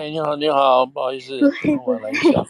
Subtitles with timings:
[0.00, 1.38] 哎，你好，你好，不好意思，
[1.84, 2.42] 我来一下。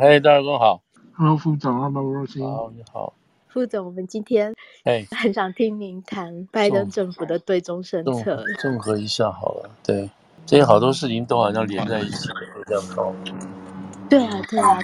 [0.00, 0.80] 嘿， 大家公好。
[1.16, 2.40] Hello，副总，Hello，若曦。
[2.40, 3.12] 好，你好，
[3.48, 3.84] 副总。
[3.84, 8.44] 我们今天哎，很想听您谈拜登政府的对中政策。
[8.60, 10.08] 综合一下好了，对，
[10.46, 12.28] 这些好多事情都好像连在一起，
[12.68, 13.12] 这样搞。
[14.08, 14.78] 对啊，对啊，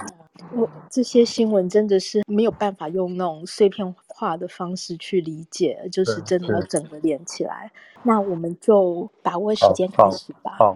[0.53, 7.71] 我这些新闻真的是没有办法用那种碎片化的方式去理解，就是真的要整个连起来。
[8.01, 10.57] 那我们就把握时间开始吧。
[10.59, 10.75] 好。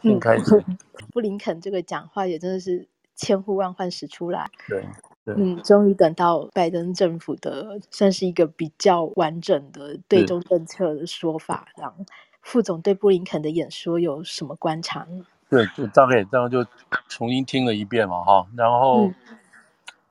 [0.00, 0.78] 好嗯，
[1.12, 4.84] 布林肯这个讲话也真的是千呼万唤始出来，对，
[5.24, 11.66] 嗯，终于等到拜登政府的算是一个比较完整的对中政策的说法。
[11.76, 11.96] 然后，
[12.42, 15.26] 副总对布林肯的演说有什么观察呢？
[15.50, 16.64] 对，就大概这样就
[17.08, 19.10] 重新听了一遍嘛，哈，然后，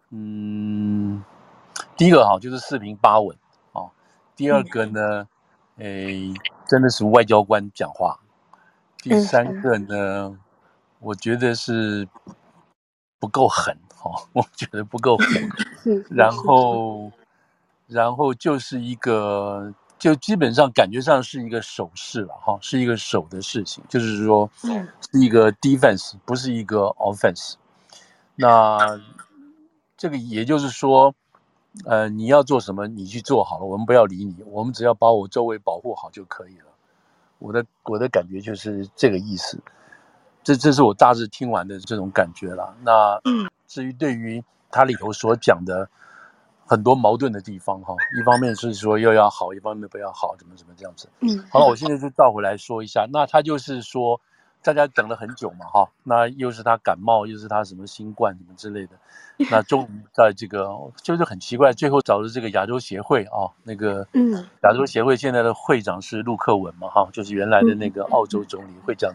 [0.09, 1.23] 嗯，嗯，
[1.95, 3.38] 第一个哈就是四平八稳，
[3.72, 3.90] 哦，
[4.36, 5.28] 第二个呢，
[5.78, 6.34] 嗯、诶，
[6.67, 8.19] 真的是外交官讲话。
[9.02, 10.40] 第三个呢，嗯、
[11.00, 12.08] 我觉得是
[13.20, 15.50] 不够狠哈、哦， 我觉得不够狠。
[16.09, 17.12] 然后，
[17.88, 27.53] 然后就是一个，就基本上感觉上是一个手势了哈，是一个手的事情，就是说，是一个 defense，不是一个 offense。
[28.36, 29.00] 那
[29.95, 31.16] 这个也就是说，
[31.86, 36.66] 呃，你要做什么，你去做好了，我们不要理你，我们只要把我周围保护好就可以了。
[37.40, 39.60] 我的我的感觉就是这个意思，
[40.44, 42.76] 这这是我大致听完的这种感觉了。
[42.84, 43.20] 那
[43.68, 45.90] 至于对于它里头所讲的
[46.66, 51.10] 很多矛盾的地方哈，一方面是说又要好，一方面不要好，怎么怎么这样子。
[51.20, 53.08] 嗯，好了，我现在就倒回来说一下。
[53.12, 54.20] 那他就是说。
[54.63, 58.95] 大家等了很久嘛，哈，那又是他感冒，又是他什么新冠什么之类的，
[59.50, 60.67] 那终于在这个
[61.02, 69.13] 就是很奇怪，最后找的这个亚洲协会啊，那个嗯，亚洲协会现在的会长是陆克文嘛，哈，就是原来的那个澳洲总理，会讲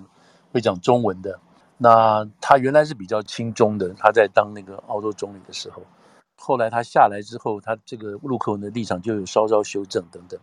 [0.52, 1.38] 会讲中文的。
[1.76, 5.82] 那他原来是比较亲中的，他在当那个澳洲总理的时候，
[6.36, 10.38] 后来他下来之后，他这个陆克文的立场就有稍稍修正等等。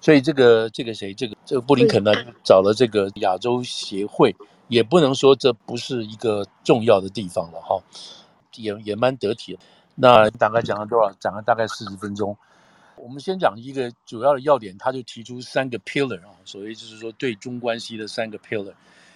[0.00, 2.12] 所以这个这个谁，这个这个布林肯呢，
[2.44, 4.34] 找了这个亚洲协会，
[4.68, 7.82] 也不能说这不是一个重要的地方了哈，
[8.56, 9.58] 也也蛮得体的。
[9.96, 11.12] 那大概讲了多少？
[11.18, 12.36] 讲了大概四十分钟。
[12.94, 18.72] 我们先讲一个主要的要点，他就提出三个 pillar 啊，所谓就是说对中关系的三个 pillar，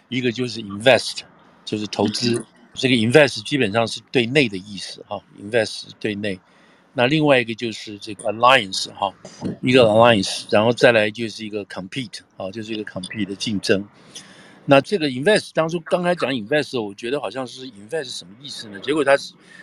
[0.09, 1.21] 一个就是 invest，
[1.65, 2.44] 就是投资，
[2.75, 6.38] 这个 invest 基本上是对内的意思哈，invest 对内。
[6.94, 9.10] 那另外一个就是这个 alliance 哈，
[9.62, 13.82] 一个 alliance，然后再来就是一个 compete 啊，就是一个 compete 的竞争。
[14.66, 18.78] 那这个 invest 当初刚才讲 invest，我觉得好像是 invest 什么意思呢？
[18.80, 19.16] 结果他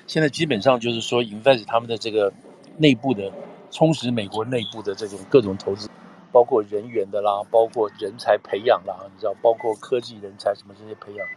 [0.07, 2.34] 现在基本上就是说 invest 他们的这个
[2.78, 3.31] 内部的
[3.69, 5.88] 充实美国内部的这种各种投资，
[6.31, 11.28] 包括人员的啦，包括人才培养啦，你知道，包括科技人才什么这些培养，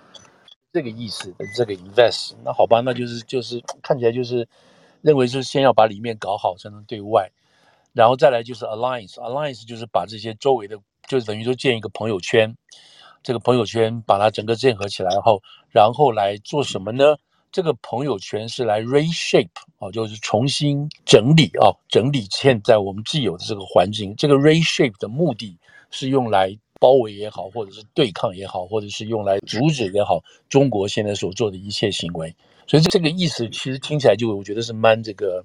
[0.72, 2.32] 这个意思这个 invest。
[2.42, 4.48] 那好吧，那就是就是看起来就是。
[5.02, 7.30] 认为是先要把里面搞好才能对外，
[7.92, 12.56] 然后再来就是 alliance，alliance 就是把这些周围的，就是等于说建一个朋友圈，
[13.22, 17.16] 这个朋友圈把它整个建合起来后，然后来做什么呢？
[17.50, 24.14] 这个朋友圈是来 reshape 啊，就是重新整理啊，整理现在我们既有的这个环境。
[24.16, 25.58] 这个 reshape 的目的
[25.90, 32.34] 是用来包围也好，或者是对抗也好，或者是用来阻止也好，中国现在所做的一切行为。
[32.72, 35.44] 所以这个意思其实听起来就我觉得是蛮这个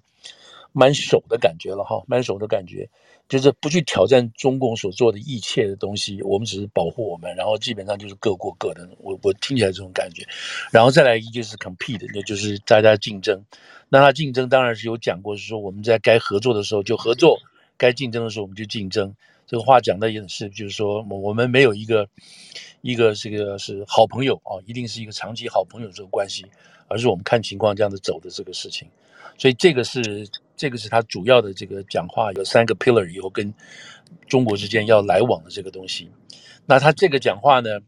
[0.71, 2.89] 蛮守的感觉了哈，蛮守的感觉，
[3.27, 8.88] 就是不去挑战中共所做的一切的东西，我们只是保护我们，然后基本上就是各过各的。
[8.99, 10.25] 我我听起来这种感觉，
[10.71, 13.44] 然后再来一就是 compete，那就是大家竞争。
[13.89, 17.39] 那他竞争当然是有讲过，是说我们在该合作的时候就合作，
[17.77, 19.13] 该竞争的时候我们就竞争。
[19.47, 22.07] 这个话讲的也是，就是说我们没有一个
[22.81, 26.45] 一个这个是好朋友啊，一定是一个长期好朋友这个关系。
[26.89, 28.88] 而是我们看情况这样子走的这个事情，
[29.38, 33.53] 所以这个是这个是他主要的这个讲话有三个 pillar 以后跟
[34.25, 36.09] 中国之间要来往的这个东西。
[36.65, 37.81] 那他这个讲话呢，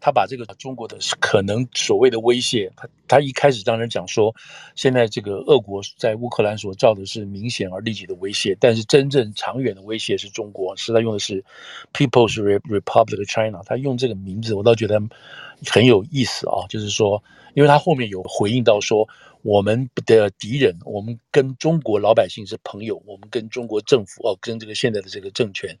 [0.00, 4.34] 他把这个中国的可能所谓的威胁，他他一开始当然讲说，
[4.74, 11.44] 现在这个俄国在乌克兰所造的是明显而立即的威胁，但是真正长远的威胁是中国，是他用的是
[11.92, 15.00] People's Republic China，他用这个名字我倒觉得
[15.66, 17.22] 很有意思啊，就是说。
[17.54, 19.08] 因为他后面有回应到说，
[19.40, 25.74] 我们的敌人，我们跟中国老百姓是朋友，我们跟中国政府哦，跟这个现在的这个政权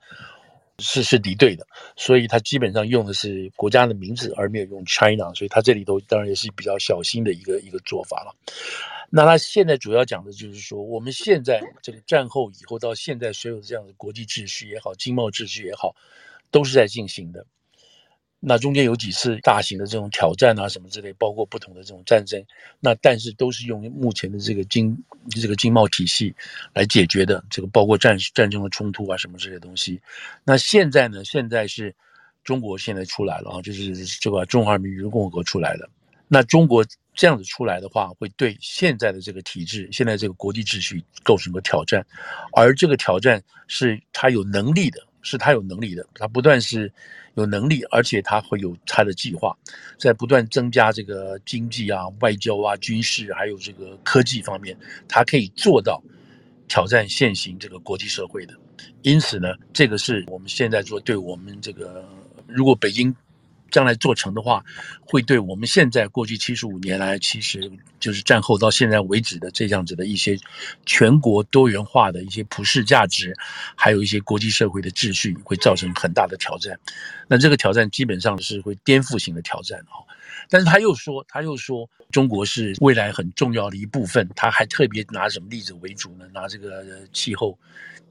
[0.78, 8.34] 是是敌对的，所以他基本上用的是国家的名字，而没有用 China，所以他这里头当然也是比较小心的一个一个做法了。
[9.08, 15.94] 那他现在主要讲的就是说，我们现在这个战后以后到现在所有的这样的国际秩序也好，经贸秩序也好，
[16.50, 17.46] 都是在进行的。
[18.48, 22.40] 那中间有几次大型的这种挑战啊，什么之类，包括不同的这种战争，
[22.78, 24.96] 那但是都是用目前的这个经
[25.30, 26.32] 这个经贸体系
[26.72, 30.00] 来解决的，这个包括战战争的冲突啊什么这些东西。
[30.44, 31.92] 那现在呢，现在是
[32.44, 35.90] 中国现在出来了啊，就是这个中华人民共和国出来了。
[36.28, 36.84] 那中国
[37.14, 42.06] 这样子出来的话，会对现在的这个体制、现在这个国际秩序构成个挑战，
[42.52, 46.90] 而这个挑战是他有能力的，是他有能力的，他不断是
[47.34, 49.54] 有能力，而且他会有他的计划，
[49.98, 54.78] 在不断增加这个经济啊、外交啊、军事还有这个科技方面，
[55.08, 56.00] 他可以做到
[56.68, 58.54] 挑战现行这个国际社会的。
[59.02, 62.08] 因此呢，这个是我们现在做对我们这个，
[62.46, 63.14] 如果北京。
[63.70, 64.64] 将来做成的话，
[65.00, 70.38] 会对我们现在过去七十五年来，其实就是战后到现在为止的这样子的一些
[70.84, 73.34] 全国多元化的一些普世价值，
[73.74, 76.78] 还有一些国际社会的秩序，会造成很大的挑战。
[77.28, 80.06] 那这个挑战基本上是会颠覆性的挑战啊！
[80.48, 84.28] 但是他又说，他又说中国是未来很重要的一部分。
[84.36, 86.24] 他还特别拿什么例子为主呢？
[86.32, 87.58] 拿这个气候。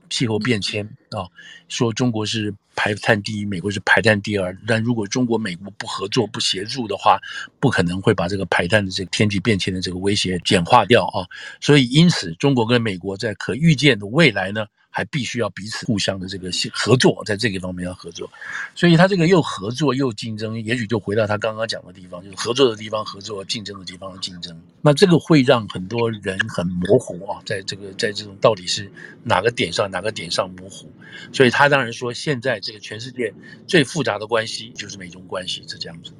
[0.09, 1.27] 气候变迁啊，
[1.67, 4.57] 说中国是排碳第一，美国是排碳第二。
[4.67, 7.19] 但如果中国、美国不合作、不协助的话，
[7.59, 11.25] 不可能会把这个排碳的这个天气变迁的这个威胁简化掉啊。
[11.59, 14.65] 所以，因此，中国跟美国在可预见的未来呢，
[14.95, 18.31] 还必须要彼此互相的这个合作，在这个方面要合作。
[18.75, 24.57] 所以，他这个又合作又竞争，也许就回到他刚刚讲的地方，就是合作的地方合作，竞争的地方竞争。
[24.81, 28.89] 那这个会让很多人很模糊啊，在这个在这种到底是
[29.21, 30.89] 哪个点上哪个点上模糊。
[31.33, 33.33] 所以他当然说，现在这个全世界
[33.67, 36.13] 最复杂的关系就是美中关系是这样子。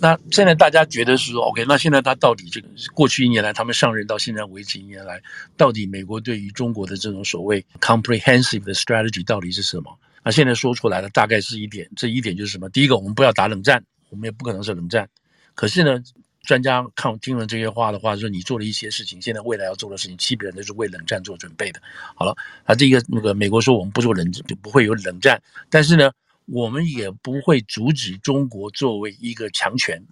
[0.00, 5.20] 那现在大家觉得是说，OK，那现在他到底这个过去一年来，他们上任到现在为止一年来，
[5.56, 9.98] 到底美国对于中国的这种所谓 comprehensive 的 strategy 到底是什么？
[10.24, 12.68] 那现在说出来的大概是一点，这一点就是什么？
[12.70, 15.08] 第一个，我们不要打冷战，我们也不可能是冷战。
[15.54, 16.02] 可是呢，
[16.42, 21.80] 专家看听了这些话的话，说你做了一些事情，现在未来要做的事情，基本上都是为冷战做准备的。
[22.14, 26.10] 好了，那这个那个美国说我们不做冷战，就不会有冷战，但是呢。
[26.50, 30.02] 我们也不会阻止中国作为一个强权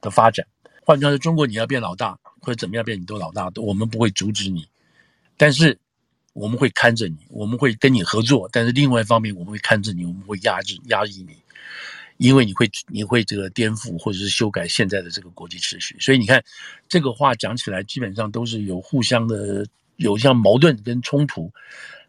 [0.00, 0.46] 的发展。
[0.84, 4.68] 换句话说，中国你要变老大或者怎么样变，你都老大，我们不会阻止你。
[5.38, 5.78] 但是
[6.34, 8.48] 我们会看着你，我们会跟你合作。
[8.52, 11.36] 但是另外一方面，我们会看着你，我们会压制、压抑你，
[12.18, 15.96] 因为你会你会这个颠覆或者是修改现在的这个国际秩序。
[15.98, 16.44] 所以你看，
[16.88, 19.66] 这个话讲起来，基本上都是有互相的
[19.96, 21.50] 有像矛盾跟冲突。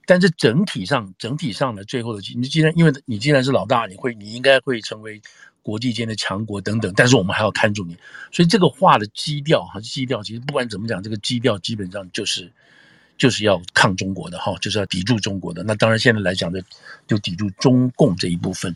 [0.07, 5.21] 但是整体上，整体上的最后的，你既然因为你既然是老大，你会你应该会成为
[5.61, 6.93] 国际间的强国等等。
[6.95, 7.97] 但是我们还要看住你，
[8.31, 12.49] 所以这个话的基调哈，基调其实不管怎么讲，这个基调基本上就是
[13.17, 15.61] 就是要抗中国的哈，就是要抵住中国的。
[15.63, 16.63] 那当然现在来讲的，
[17.05, 18.73] 就抵住中共这一部分。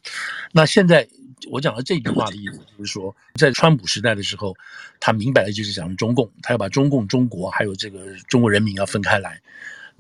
[0.52, 1.08] 那现在
[1.50, 4.54] 我讲的这句话的意思就是说，在川普时代的时候，
[5.00, 9.42] 他明白的就是讲中共，他要把中共、中国还有这个中国人民要分开来。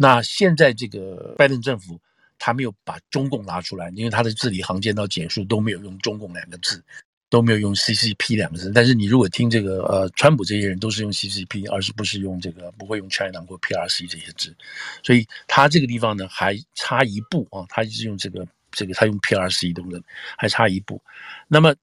[0.01, 2.01] 那现在这个拜登政府，
[2.39, 6.83] 他没有把中共拿出来，因为他的字里行间到简述都没有用中共两个字，
[7.29, 8.71] 都没有用 CCP 两个字。
[8.73, 14.55] 但是你如果听这个呃，川普这些人都是用 CCP，而是不是用这个不会用 China 或 PRC 这些字，
[15.03, 20.01] 所以他这个地方呢还差一步啊，他就是用这个这个他用 PRC 对不对，
[20.35, 20.99] 还差一步。
[21.47, 21.75] 那么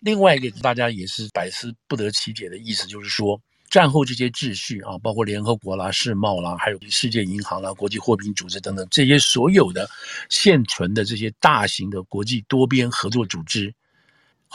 [0.00, 3.40] 另外一个大家也是百思不得其解的意思，就是说。
[3.72, 9.88] 战后这些秩序啊，包括联合国啦、世贸啦，还有世界银行啦、国际货币组织等等，这些所有的
[10.28, 13.72] 现存的这些大型的国际多边合作组织。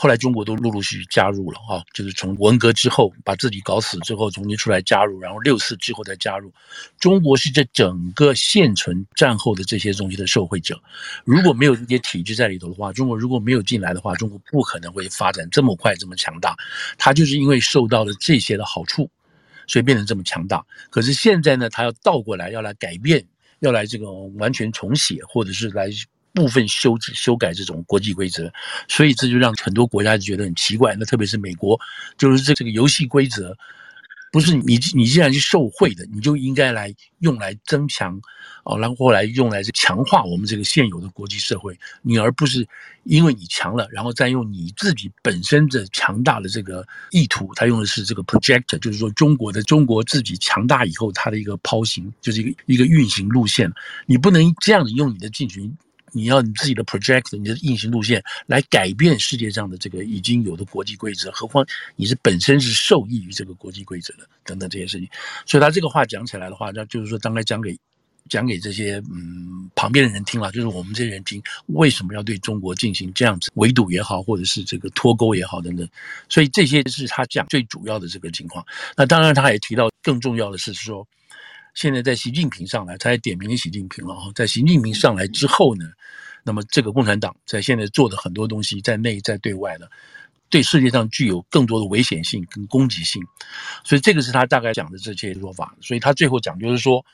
[0.00, 6.52] 后来中国都陆陆续续加入了啊，就是从文革之后把自己搞死之后重新出来加入，然后六四之后再加入。
[7.00, 10.80] 中国是这整个现存战后的这些东西的受惠者。
[11.24, 16.54] 如果没有这些体制在里头的话，中国如果没有进来的话，中国不可能会发展这么快这么强大。
[16.96, 19.10] 它就是因为受到了这些的好处，
[19.66, 20.64] 所以变成这么强大。
[20.90, 23.26] 可是现在呢，它要倒过来，要来改变，
[23.58, 25.90] 要来这个完全重写，或者是来。
[26.38, 28.50] 部分修修改这种国际规则，
[28.88, 30.94] 所以这就让很多国家就觉得很奇怪。
[30.98, 31.78] 那特别是美国，
[32.16, 33.56] 就是这这个游戏规则，
[34.30, 38.20] 不是你你既然是受贿的，你就应该来用来增强，
[38.64, 42.66] 哦，然后来用来强化我们这个现有的国际社会，你而不是
[43.04, 53.72] 因为你强了，然后再用你自己本身的强大的这个意图，他用的是这个 project，就是说中国的中国自己强大以后，它的一个抛行，就是一个一个运行路线，
[54.06, 55.76] 你不能这样子用你的进行。
[56.12, 65.08] 你要你自己的 project，你的运行路线来改变世界上的这个已经有的国际规则，何况你是本身是受益于这个国际规则的等等这些事情。
[65.46, 67.78] 所以他这个话讲起来的话，那就是说，当来讲给
[68.28, 75.88] 讲给这些嗯旁边的人听了，就是我们这些人听，为什么要对中国进行这样子围堵也好，或者是这个脱钩也好等等，
[76.28, 78.64] 所以这些是他讲最主要的这个情况。
[78.96, 81.06] 那当然，他也提到更重要的是说，
[81.74, 85.86] 现在在习近平上来，他也点名习近平了哈，在习近平上来之后呢，
[86.48, 89.88] 那么这个共产党在现在做的很多东西，在内在对外的，
[90.48, 93.22] 对世界上具有更多的危险性跟攻击性，
[93.84, 95.76] 所以这个是他大概讲的这些说法。
[95.80, 97.04] 所以他最后讲就是说。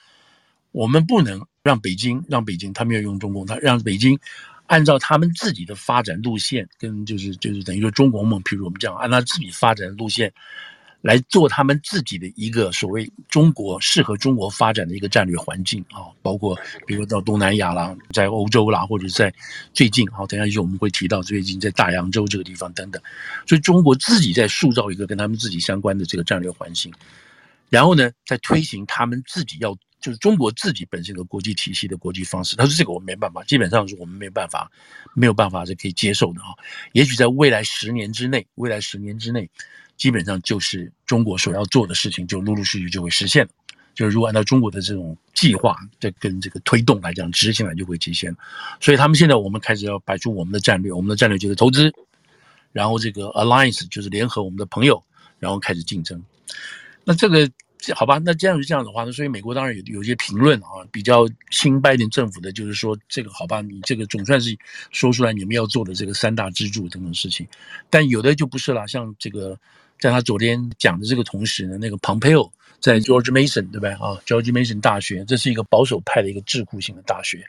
[0.74, 4.18] 我们不能让北京，让北京，他没有用中共，他让北京
[4.66, 10.32] 按照他们自己的发展路线，跟就是就是等于说中国梦，譬如我们这样按照自己发展路线
[11.04, 19.30] 来做他们自己的一个所谓中国适合中国发展的一个战略环境啊，包括比如到东南亚啦，在欧洲啦，或者在
[19.74, 23.02] 最近啊，等下就我们会提到最近在大洋洲这个地方等等，
[23.46, 26.90] 所以中国自己在塑造一个跟他们自己相关的这个战略环境，
[27.68, 29.76] 然后呢，在推行他们自己要。
[30.00, 34.70] 就是中国自己本身的国际体系的国际方式，他说这个我们没办法，基本上是我们没有办法，
[35.14, 36.48] 没有办法是可以接受的啊。
[36.92, 39.48] 也许在未来十年之内，未来十年之内，
[39.96, 43.50] 基本上就是中国所要做的事情，就陆陆续续就会实现了。
[43.94, 48.34] 就是如果按照中国的这种计划，这跟这个推动来讲，执行来就会实现。
[48.80, 51.92] 所以他们现在我们开始要摆出我们的战略，我们的战略就是投资，
[52.72, 55.02] 然后这个 alliance 就是联合我们的朋友，
[55.38, 56.22] 然后开始竞争。
[57.04, 57.50] 那这个。
[57.94, 64.56] 好吧，那这样是这样的话，那所以美国当然有有些评论啊，比较亲拜登政府的，就是说这个好吧，你这个总算是
[64.90, 67.46] 说出来你们要做的这个三大支柱等等事情，
[67.90, 69.54] 但有的就不是了，像这个
[70.04, 73.88] 在他昨天讲的这个同时呢，那个 Pompeo 在 George Mason 对吧？
[73.92, 77.42] 啊，George Mason 大学，这是一个保守派的一个智库型的大学。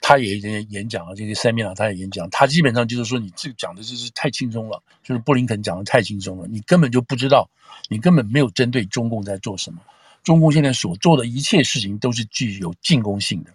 [0.00, 7.50] 他也演演讲啊，这个塞米纳他也演讲，他基本上就是说，你这个讲的就是太轻松了，就是布林肯讲的太轻松了，你根本就不知道，
[7.88, 9.80] 你根本没有针对中共在做什么。
[10.22, 13.50] 中共现在所做的一切事情都是具有进攻性的，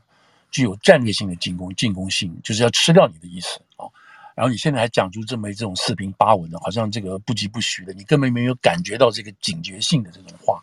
[0.51, 3.87] 具有战略性的进攻，进攻性就是要吃掉你的意思啊。
[4.35, 10.61] 然后你现在还讲出这么这种四平八稳的，好像这个不疾不徐的，你根本没有感觉到这个警觉性的这种话。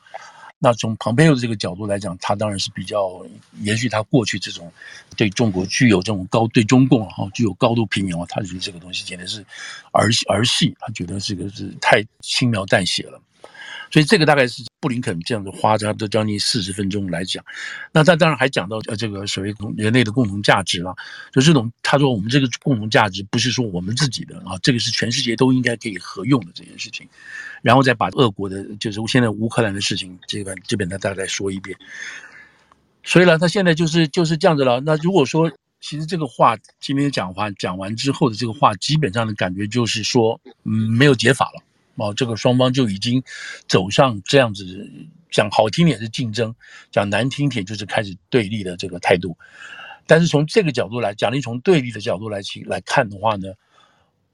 [0.64, 3.20] 那从蓬佩奥的这个角度来讲，他当然是比较
[3.62, 4.72] 延续他过去这种
[5.16, 9.44] 对中国具有这种高对中共哈具有高度批评啊，他觉得这个东西简直是
[9.90, 13.20] 儿戏儿戏，他觉得这个是太轻描淡写了。
[13.90, 17.42] 所以这个大概是布林肯这样子花差不多将近四十分钟来讲。
[17.92, 20.92] 那他当然还讲到呃这个所谓人类的共同价值了，
[21.32, 27.08] 就这种他说我们这个共同价值不是说我们自己的啊，这个是全世界都应该可以合用的这件事情。
[27.62, 31.78] 然后再把俄国的，就是现在乌克兰的事情，这个这边呢，大概说一遍。
[33.04, 34.80] 所以呢，他现在就是就是这样子了。
[34.80, 35.48] 那如果说，
[35.80, 41.62] 其实这个话今天讲话讲完之后的这个话，基本上的感觉就是说，嗯，没有解法了。
[41.96, 43.22] 哦，这个双方就已经
[43.68, 44.90] 走上这样子，
[45.30, 46.54] 讲好听点是竞争，
[46.90, 49.36] 讲难听点就是开始对立的这个态度。
[50.06, 53.52] 但是从这个角度来讲，你从对立的角度来去来看的话呢？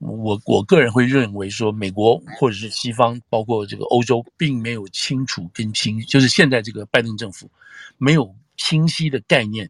[0.00, 7.50] 我我个人会认为说，美国或者是西方，包括这个欧洲，并没有清楚跟清，就是现在这个拜登政府
[7.96, 9.68] 没有清晰的概念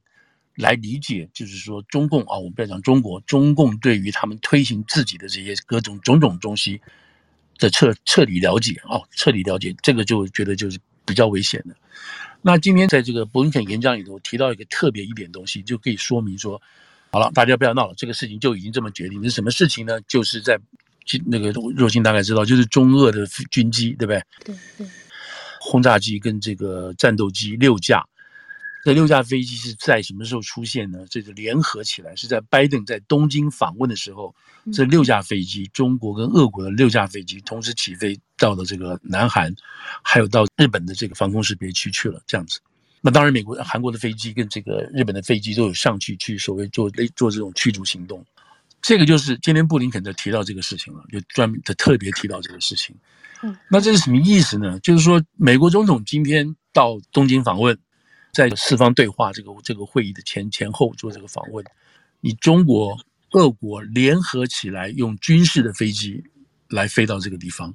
[0.54, 6.78] 来理解，就是说中共啊，我们不要讲中国，中共对于他们推行自己的这些各种种种东西
[7.58, 11.74] 的彻彻底了解啊，彻底了解，这个就觉得就是比较危险的。
[12.40, 16.60] 那今天在这个布林肯演讲里头提到一个特别一点东西，就可以说明说。
[17.10, 19.24] 好了，大家不要闹了，这个事情就已经这么决定。
[19.24, 19.98] 是什么事情呢？
[20.06, 20.60] 就是在
[21.24, 24.22] 那个若星大概知道，就是中俄的军机，对不对？
[24.44, 24.86] 对对。
[25.58, 28.06] 轰炸机跟这个战斗机六架，
[28.84, 31.04] 这六架飞机是在什么时候出现呢？
[31.10, 34.34] 这个联合起来是在拜登在东京访问的时候，
[34.72, 39.54] 这六架飞机，中国跟俄国的六架飞机同时起飞到了这个南韩，
[40.02, 42.60] 还有到日本的这个防空识别区去了，这样子。
[43.00, 48.24] 那当然，美国、韩国的飞机跟这个日本的飞机都有上去去所谓做做这种驱逐行动，
[48.80, 52.96] 这个就是今天布林肯在提到这个事情了，就专门的特别提到这个事情。
[53.42, 54.80] 嗯，那这是什么意思呢？
[54.80, 57.78] 就是说，美国总统今天到东京访问，
[58.32, 61.64] 在四方对话这个这个会议的前前后做这个访问，
[62.20, 62.98] 你中国、
[63.32, 66.22] 俄国联合起来用军事的飞机
[66.68, 67.74] 来飞到这个地方。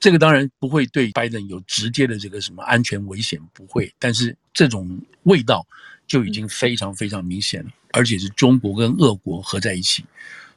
[0.00, 3.90] 这个当然不会对拜登有直接的这个什么安全危险，不会。
[3.98, 5.66] 但是这种味道
[6.06, 10.04] 就已经非常非常明显了，而且是中国跟俄国合在一起。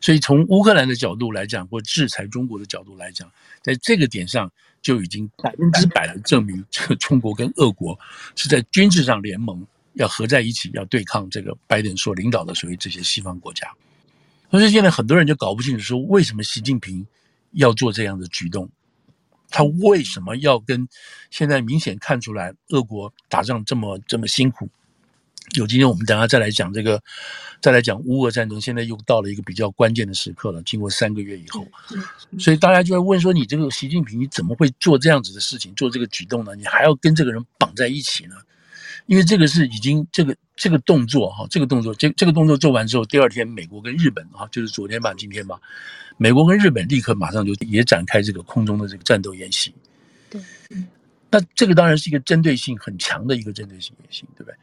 [0.02, 3.32] 所以从乌克兰的角度来讲，或制裁中国的角度来讲，
[3.62, 4.52] 在这个点上
[4.88, 8.00] 就已经百分之百的证明， 这个中国跟俄国
[8.38, 13.70] 是在军事上联盟，要合在一起，要对抗这个拜登所领导的所谓这些西方国家。
[14.50, 17.06] 所以现在很多人就搞不清楚，说为什么习近平
[17.52, 18.70] 要做这样的举动。
[19.50, 20.88] 他为什么要跟
[21.32, 24.70] 现在明显看出来俄国打仗这么这么辛苦，
[25.58, 27.02] 有今天我们等下再来讲这个，
[27.62, 30.62] 再来讲乌俄战争，现在又到了一个比较关键的时刻了。
[30.64, 31.68] 经过三个月以后，
[32.40, 36.56] 所以大家就会问说：你这个习近平，你怎么会做这样子的事情，做这个举动呢？
[36.56, 38.36] 你还要跟这个人绑在一起呢？
[39.06, 45.58] 因为这个是已经这个这个动作哈，这个动作这这个动作做完之后，第二天美国跟日本哈，就是昨天吧，今天吧，
[46.18, 49.74] 美国跟日本立刻马上就也展开这个空中的这个战斗演习。
[50.30, 50.42] 对，
[51.32, 54.56] 那这个当然是一个针对性很强的一个针对性演习，对不对？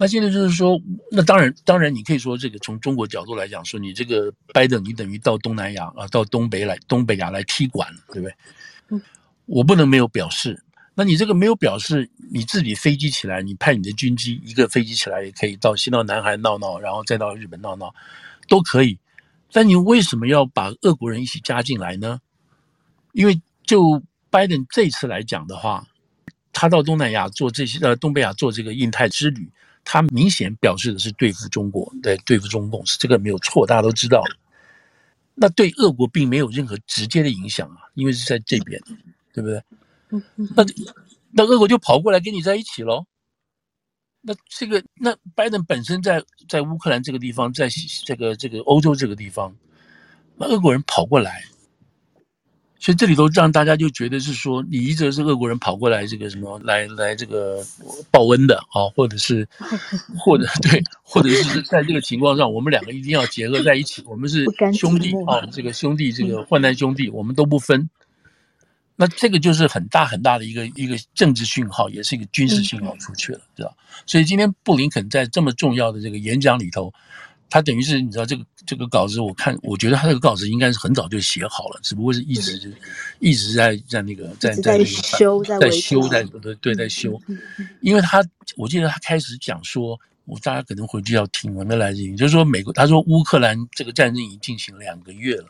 [0.00, 8.34] 那现在就是说，那当然，当然，你可以说这个从中国角度来讲，说你这个拜登，你等于到东南亚啊，到东北来，东北亚来踢馆，对不对？
[8.90, 9.02] 嗯，
[9.46, 10.62] 我不能没有表示。
[10.94, 17.92] 那你这个没有表示，你自己飞机起来，你派你的军机一个飞机起来也可以到先到南韩闹闹，然后再到日本闹闹，
[18.48, 18.98] 都可以。
[19.50, 22.20] 但你为什么要把俄国人一起加进来呢？
[23.12, 24.00] 因为就
[24.30, 25.88] 拜登这次来讲的话，
[26.52, 29.50] 他到东南亚做这些，呃，东北亚做这个印太之旅。
[29.90, 34.22] 他明显表示的是对付中国，对，对付中共，是这个没有错，大家都知道。
[35.34, 38.78] 那对俄国并没有任何直接的影响啊，因为是在这边，
[39.32, 39.62] 对不对？
[40.54, 40.66] 那
[41.30, 43.06] 那俄国就跑过来跟你在一起喽。
[44.20, 47.70] 那这个那拜登本身在在乌克兰这个地方，在
[48.04, 49.56] 这个这个欧洲这个地方，
[50.36, 51.44] 那俄国人跑过来。
[52.80, 57.60] 所以这里头让大家就觉得是说，你一直是俄国人跑过来这个什么来来这个
[58.10, 59.48] 报恩的啊，或者是
[60.16, 67.90] 或者对，或者是在这个情况上，我们两个一定要结合在一起，我们是兄弟啊，这个兄弟这个患难兄弟，我们都不分。
[68.94, 73.76] 那这个就是很大很大的一个一个政治讯号，也是一个军事讯号出去了，知道？
[74.06, 76.94] 所以今天布林肯在这么重要的这个演讲里头。
[77.50, 82.68] 他等于是你知道这个这个稿子，我看我觉得他这个稿子应该是很早就写好了，只不过是一直就
[83.20, 87.18] 一直在在那个在在那个修在修在对对在修，
[87.80, 88.22] 因为他
[88.56, 95.46] 我记得他开始讲说，我大家可能回去要听我没来得及，就是说美国他说乌克兰这个战争已经进行两个月了，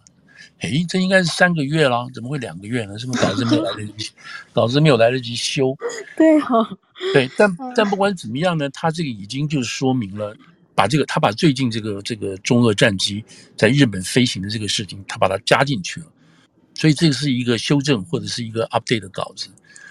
[0.60, 2.96] 诶，这应该是三个月了，怎么会两个月呢？
[2.96, 4.10] 是不是稿子没有来得及，
[4.54, 5.76] 稿子没有来得及修？
[6.16, 6.78] 对哈，
[7.12, 10.36] 对，但但不管怎么样呢，他这个已经就是说明了。
[10.78, 13.24] 把这个，他把最近这个这个中俄战机
[13.56, 16.06] 在日本飞行的这个事情，他把它加进去了，
[16.72, 19.48] 所以这个是一个修正或者是一个 update 的稿子。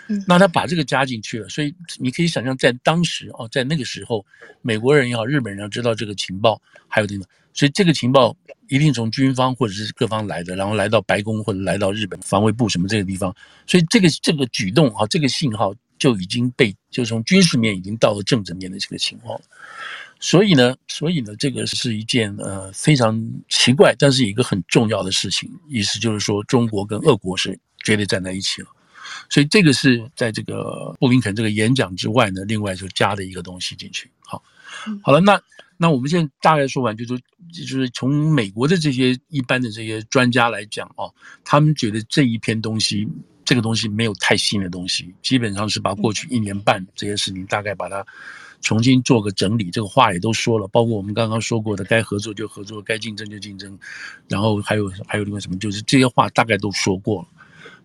[0.08, 4.26] 嗯，那他把这个加进去了，所以你可以想象，在当时哦，在那个时候，
[4.62, 8.34] 美国人也好，日本人要知道这个情报，还有这个，所以这个情报
[8.69, 13.36] 一定从军方或者是各方来的，然后来到白宫或者来到日本防卫部什么这个地方，
[13.67, 19.45] 所以这个这个举动啊，这个信号就已经被就从军事面已经到了政治面的这个情况了。
[20.20, 25.50] 所以呢，所以呢，这个是一件呃非常奇怪，但是一个很重要的事情。
[25.70, 28.68] 意思就是说，中国跟俄国是绝对站在一起了。
[29.30, 34.10] 所以这个是在这个布林肯这个演讲之外呢，另外就加了一个东西进去。
[34.20, 34.44] 好，
[35.04, 35.40] 好了，那
[35.78, 37.22] 那我们现在大概说完，就是
[37.54, 41.14] 就是从美国的这些一般的这些专家来讲哦，
[41.46, 43.08] 他们觉得这一篇东西，
[43.46, 48.04] 这个东西没有太新的东西，基本上是把过去一年半这些事情大概把它。
[48.62, 53.78] 重新做个整理，这个话也都说了，包括我们刚刚说过的，该合作就合作，该竞争就竞争，
[54.28, 57.28] 然后还有还有另外什么，就是这些话大概都说过了，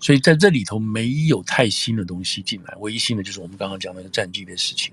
[0.01, 4.93] 所以在这里头没有太新的东西进来，唯一新的就是我们刚刚讲那个战机的事情。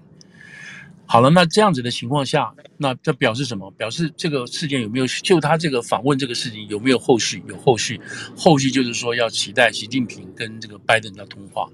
[1.12, 3.72] 好了，那这样子的情况下，那这表示什么？
[3.72, 7.42] 表示这个事件有没有就他这个访问这个事情有没有后续？
[7.48, 8.00] 有后续，
[8.38, 11.68] 后续就是说要期待习近平跟这个拜登要通话。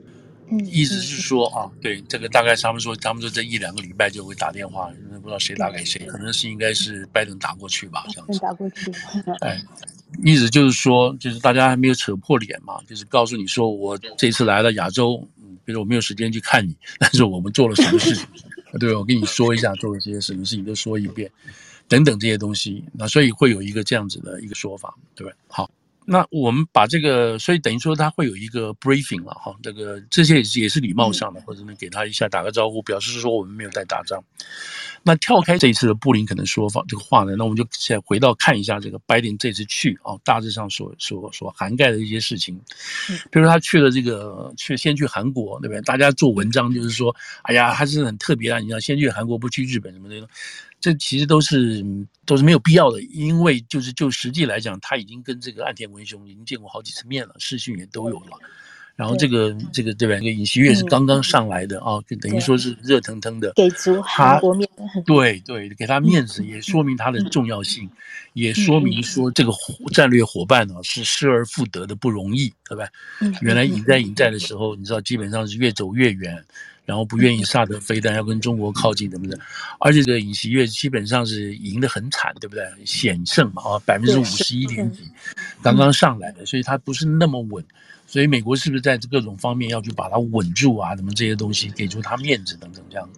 [0.71, 8.39] 意思是说啊，对这个大概他们说，他们说这一两个礼拜就会打电话，不知道谁打给谁，可能是应该是拜登打过去吧，这样子。
[8.39, 8.91] 打过去。
[9.41, 9.60] 哎，
[10.23, 18.27] 意思就是说，就是大家还没有扯破脸嘛，就是告诉你说，我这次来了亚洲，嗯，比如我没有时间去看你，但是我们做了什么事情，
[18.79, 21.29] 对，我跟你说一下，做了这些什么事情都说一遍，
[21.88, 25.36] 等等这些东西，那所以会有一个这样子的一个说法，对不对？
[25.47, 25.69] 好。
[26.07, 34.23] 那我们把这个，所以等于说他会有一个 briefing 了哈，这个这些也是也是礼貌上的，或者呢给他一下打个招呼，表示说我们没有在打仗。
[35.01, 42.55] 那跳开这一次的布林肯的说法这个话呢，那我们就现在回到看一下这个拜登这次去啊，大致上所所所涵盖的一些事情，
[43.31, 45.81] 比如说他去了这个去先去韩国，对不对？
[45.81, 50.27] 大家做文章就是说，哎呀，还是很特别啊，你要先去韩国不去日本什么的。
[50.79, 51.83] 这其实都是
[52.25, 58.38] 都是没有必要的，因为就是就实际来讲，他已经跟这个岸田文雄已经见过好几次面了，视讯也都有了。
[58.95, 60.15] 然后这个这个对吧？
[60.15, 65.01] 这个尹锡悦是刚刚上来的啊，就等于说是热腾腾的，给足韩国面 子。
[65.05, 67.89] 对对，给他面子，也说明他的重要性，
[68.31, 69.51] 也说明说这个
[69.93, 72.88] 战略伙伴呢是失而复得的不容易，对吧？
[73.41, 76.45] 原来引在引在的时候，你知道基本上是越走越远。
[76.85, 79.39] 然后不愿意萨德飞弹，要跟中国靠近，怎么的？
[79.79, 82.63] 而且这个尹锡悦基本上是赢得很惨，对不对？
[82.85, 85.01] 险胜嘛，啊，百分之五十一点几，
[85.61, 87.63] 刚刚上来的，所以他不是那么稳。
[88.07, 90.95] 所以美国是不是在各种方面要去把它稳住啊？
[90.95, 93.09] 什么这些东西给出他面子等等这样。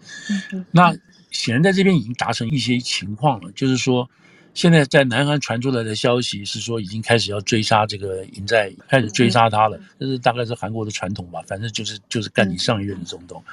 [0.72, 0.96] 那
[1.30, 4.10] 显然在这边已经达成一些情况了，就是说。
[4.58, 9.80] 现在在南韩传出来的消息是说，已经开始要追杀这个尹在，开始追杀他了。
[10.00, 13.44] 这是大概是韩国的传统吧，反正就是就是干你上一任的总统。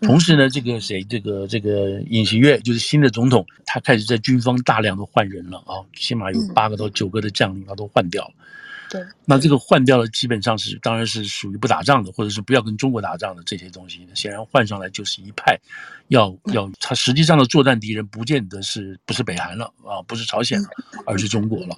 [0.00, 8.32] 同时呢，这个谁，这个这个尹锡悦就是新的总统，他开始在军方大量的换人了啊，起码有八个到九个的将领他都换掉了。
[8.88, 14.06] 对，那这个换掉了，基本上是当然是属于不打仗的，或者是不要跟中国打仗的这些东西。
[14.14, 15.58] 显然换上来就是一派
[16.08, 20.68] 要，要要他实际上的作战敌人不见得是不是北韩了啊，不是朝鲜了，
[21.06, 21.76] 而是中国了。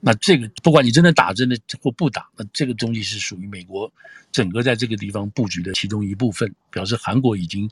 [0.00, 3.92] 那这个不管你真的打真的或不打，那这个东西是属于美国
[4.30, 7.68] 整个在这个地方布局的其中一部分，表示韩国已经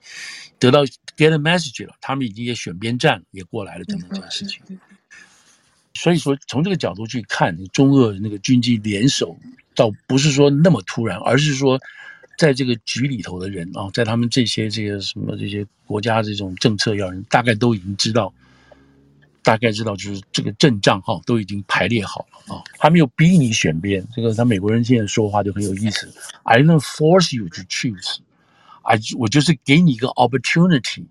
[0.59, 0.85] 得到
[1.17, 4.61] get a message 了，他们已经也选边站也过来了等等这件事情。
[5.97, 9.37] 所以说，从这个角度去看，中俄那个军机联手，
[9.75, 11.81] 倒不是说那么突然，而是说，
[12.39, 18.33] 在这个局里头的人啊，在他们这些这些什么这些国家这种政策要人，大概都已经知道，
[19.43, 24.07] 大概知道就是这个阵仗哈，都已经排列好了啊，他没有逼你选边。
[24.15, 26.13] 这个他美国人现在说话就很有意思
[26.45, 31.07] ，I don't force you to choose，I 我就是给你一个 opportunity。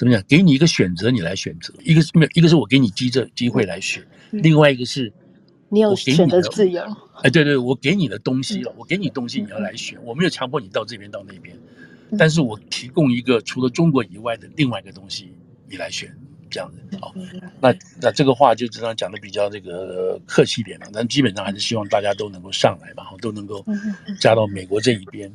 [0.00, 0.24] 怎么讲？
[0.26, 1.74] 给你一个选择，你来选择。
[1.84, 5.12] 一个是没有，一个是我给你机这机会来选，嗯、另外一个是
[5.68, 6.82] 你有选择自由。
[7.22, 9.98] 哎，对对，我给你的东西了，嗯、我给你东西，你要来选。
[9.98, 11.54] 嗯、我没有强迫你到这边到那边，
[12.08, 15.34] 嗯、但是我提供一个除了中国以外的另外一个东西，
[15.68, 16.10] 你来选，
[16.48, 16.96] 这样子。
[16.98, 23.62] 好，嗯、那那这个话就只能讲的比较这个客气点了，但基本上还是希望大家都能够上来吧，都能够
[24.18, 25.30] 加到美国这一边。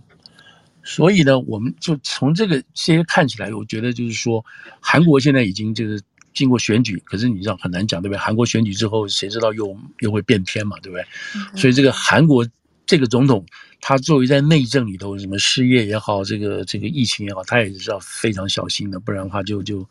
[0.87, 4.45] 所以呢，我们就从这个些看起来，我觉得就是说，
[4.79, 5.99] 韩国现在已经就是
[6.31, 8.19] 经过选举，可是你知道很难讲，对不对？
[8.19, 11.03] 韩国选举之后，谁知道又又会变天嘛，对不对？
[11.35, 12.47] 嗯、所以这个韩国
[12.85, 13.43] 这个总统，
[13.81, 19.89] 他作为在内政里头，什么失业也好，这个这个疫情也好，他也是要非常小心的，不然的话就就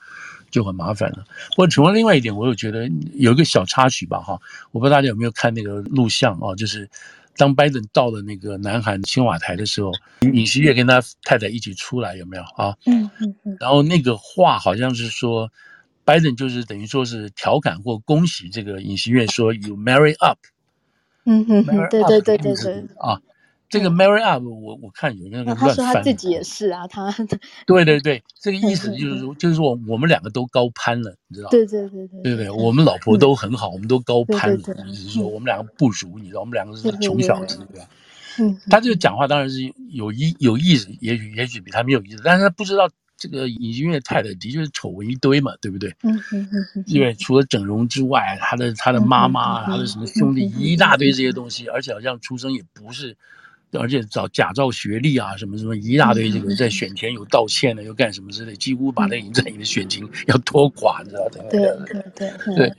[0.48, 1.24] 就很麻烦了。
[1.56, 6.88] 或者除了另外一点，我又觉得有一个小插曲吧，哈，我不知道大家有没有看那个录像啊，就是。
[7.36, 9.90] 当拜登到了那个南韩青瓦台的时候，
[10.32, 12.76] 尹锡悦跟他太太一起出来，有没有啊？
[12.86, 13.56] 嗯嗯嗯。
[13.60, 15.50] 然后那个话好像是说，
[16.04, 20.38] 拜登就是等于说是调侃或恭喜这个尹锡悦说 “You marry up”。
[21.26, 23.20] 嗯嗯嗯，对对对对对啊。
[23.74, 25.68] 这个 marry up，我我看有那个乱翻。
[25.68, 27.12] 他说他自己也是啊，他。
[27.66, 31.50] 对对对，这个意思就是说，就是说我们两个都高攀了，你知道吗？
[31.50, 32.22] 对对对对。
[32.22, 37.88] 对对，我们老婆都很好，我们都高攀了，就是说我们两个不如，你知道，我们两个是穷小子，对吧？
[38.38, 38.56] 嗯。
[38.70, 39.58] 他这个讲话当然是
[39.90, 45.92] 有意有意思，也许也许比他没有意思，但是他不知道这个尹锡悦太太的确是丑闻一堆嘛，对不对？
[46.02, 46.84] 嗯嗯嗯。
[46.86, 53.16] 因为除了整容之外，他的他的妈妈，他的什么兄弟一大堆这些东西，而且好像出生也不是。
[53.80, 61.48] 而且找假造学历啊，什么什么一大堆，这个在选前有道歉的，又干什么之类，几乎把那个尹在寅的选情要拖垮，你知道吗？
[61.50, 62.72] 对对对对，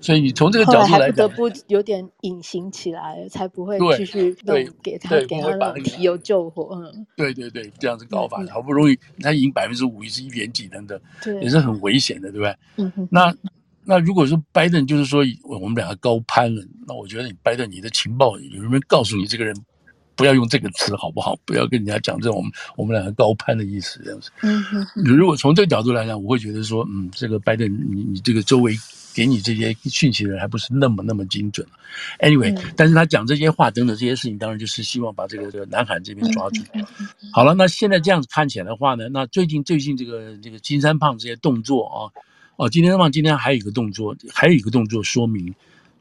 [0.00, 6.70] 所以你从这个角度来讲，不得不有点隐形起来，才不会继续弄给他给他那提油救火。
[6.74, 11.00] 嗯，对对对，这样子搞法，好不容易他赢百分之五十一点几等等，
[11.40, 12.56] 也是很危险的，对不对？
[12.76, 13.08] 嗯哼。
[13.10, 13.34] 那
[13.84, 19.54] 那如果说拜登就是说我们两个高攀了，那我觉得你拜登你的情报有没有告诉你这个人？
[20.20, 21.34] 不要用这个词好不好？
[21.46, 22.44] 不要跟人家讲这种
[22.76, 24.30] 我们两个高攀的意思这样子。
[24.42, 24.86] 嗯嗯。
[24.94, 28.76] 如果从这个角度来讲，我会觉得说，嗯，这个拜登，你你这个周围
[29.14, 31.66] 给你这些讯息的人还不是那么那么精准。
[32.18, 36.62] Anyway，但是他讲这些话等等这些事情，当然就是希望把这个这个南韩这边抓住。
[37.32, 41.98] 好了，那现在这样子看起来的话呢，那最近最近这个这个金三胖这些动作啊，
[42.56, 45.54] 哦，金三胖今天还有一个动作，还有一个动作说明。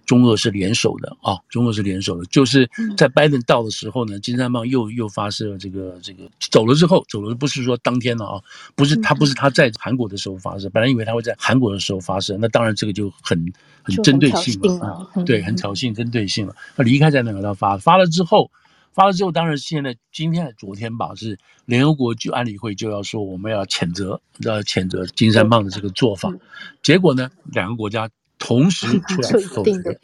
[0.10, 2.68] 中俄是联手的啊，中俄是联手的，就是
[2.98, 8.42] 在拜登到的时候呢，金三胖又又发射了这个这个走了之后，走了不是说当天了啊，
[8.74, 16.56] 不是他不是他在韩国的时候发射，本来以为他会在韩国的时候发射，那当然这个就很很针对性了啊，对，很挑衅针对性了。
[16.76, 18.50] 他离开在那个他发发了之后，
[18.92, 26.34] 发了之后，当然现在今天昨天吧，是联合国就安理会就要说我们要谴责要谴责金三胖的这个做法，
[26.82, 28.10] 结果呢，两个国家。
[28.40, 30.00] 同时出来否决，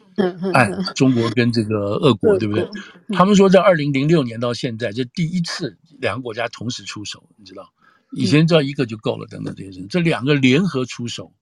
[0.52, 2.68] 哎，中国跟这个俄国，对不对？
[3.12, 7.72] 他们说在二零零六年到现在，这第一次两个国家同时出手，你知道？
[8.12, 11.32] 以前只要一个就够了，等等这些事，这两个联合出手，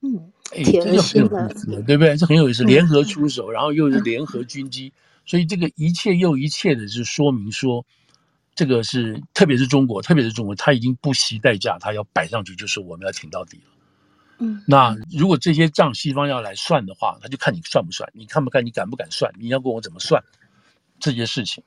[0.00, 2.16] 嗯，哎，这就很有意思，对不对？
[2.16, 4.92] 这很有意思，联合出手，然后又是联合军机，
[5.26, 7.84] 所以这个一切又一切的，是说明说，
[8.54, 13.75] 这个是特别是中国，特别是中国，他已经不惜代价，他要摆上去，就是我们要挺到底了。
[14.38, 20.22] 嗯，那如果这些账西方要来算的话，他就看你算不算，你看不看，你敢不敢算，你要跟我怎么算
[21.00, 21.64] 这些事情。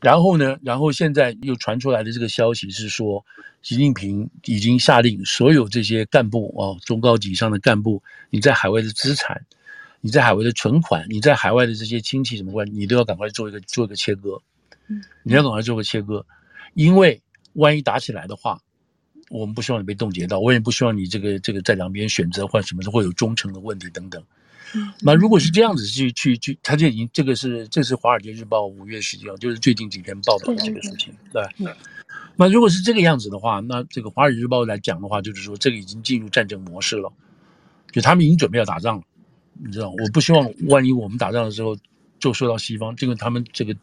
[0.00, 3.24] 然后呢，然后现在又传出来的这个消息是说，
[3.60, 9.44] 习近平已经下令所有这些干部哦，中高级以上的干部，你在海外的资产，
[10.00, 14.40] 你在海外的存款，你在海外的这些亲戚什么关系，你都要赶快做一个做一个切割。
[14.88, 16.24] 嗯，你要赶快做个切割，
[16.72, 17.20] 因为
[17.54, 18.62] 万一打起来的话。
[19.28, 24.22] 我们不希望你被冻结到，我也不希望你这个这个在两边选择换什么时候会有忠诚的问题等等。
[24.74, 31.42] 嗯，那如果是这样子去去去，他就已经这个是这是《华尔街日报》五月十几号，就是最近几天报道的这个事情，对。
[31.58, 31.72] 对，
[32.36, 37.12] 那如果是这个样子的话，那这个《华尔街日报》来讲的话，就是说这个已经进入战争模式了，
[37.90, 39.02] 就他们已经准备要打仗了，
[39.64, 41.76] 你知道，我不希望万一我们打仗的时候
[42.18, 43.74] 就受到西方，这个他们这个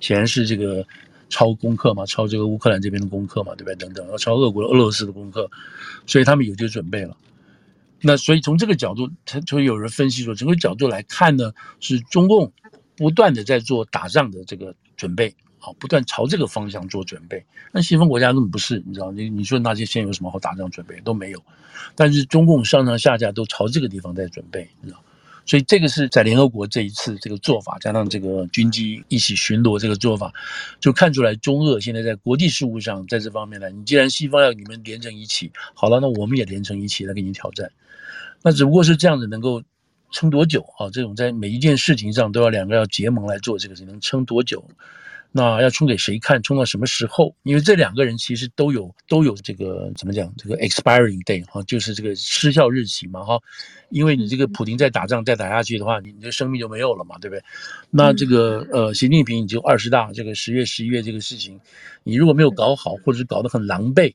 [0.00, 0.84] 显然是这个。
[1.28, 3.74] 抄功课嘛，抄这个乌克兰这边的功课嘛，对不对？
[3.76, 5.50] 等等，要抄俄国、俄罗斯的功课，
[6.06, 7.16] 所以他们有这个准备了。
[8.00, 12.52] 那所以从这个角度，他就有人分析说，整个角度来看呢，是中共
[12.96, 17.44] 不断的在做打仗的这个准备，啊，不断朝这个方向做准备。
[17.72, 21.42] 那西方国家根本不是，你知道，你你说那些现有什么好打仗准备都没有，
[21.96, 25.02] 但是中共上上下下都朝这个地方在准备，你知道。
[25.48, 30.30] 所以这个是在联合国这一次这个做法，加上这个军机一起巡逻这个做法，
[30.78, 37.72] 就看出来中俄现在在国际事务上，在这方面呢，你既然西方要你们连成一起，好了，那我们也连成一起来给你挑战。
[38.42, 39.62] 那只不过是这样子，能够
[40.10, 40.90] 撑多久啊？
[40.92, 44.62] 这种在每一件事情上都要两个要结盟来做这个事情，能撑多久？
[45.30, 46.42] 那要冲给谁看？
[46.42, 47.34] 冲到什么时候？
[47.42, 50.32] 因为这两个人其实都有都有这个怎么讲？
[50.36, 53.38] 这个 expiring day 哈，就是这个失效日期嘛哈。
[53.90, 57.42] 因为你这个普京再打仗再打下去的话，你你的生命就没有了嘛，对不对？
[57.90, 61.60] 那这个呃，习近平你就二十大这个十月十一月这个事情，
[62.04, 64.14] 你如果没有搞好，或者是搞得很狼狈。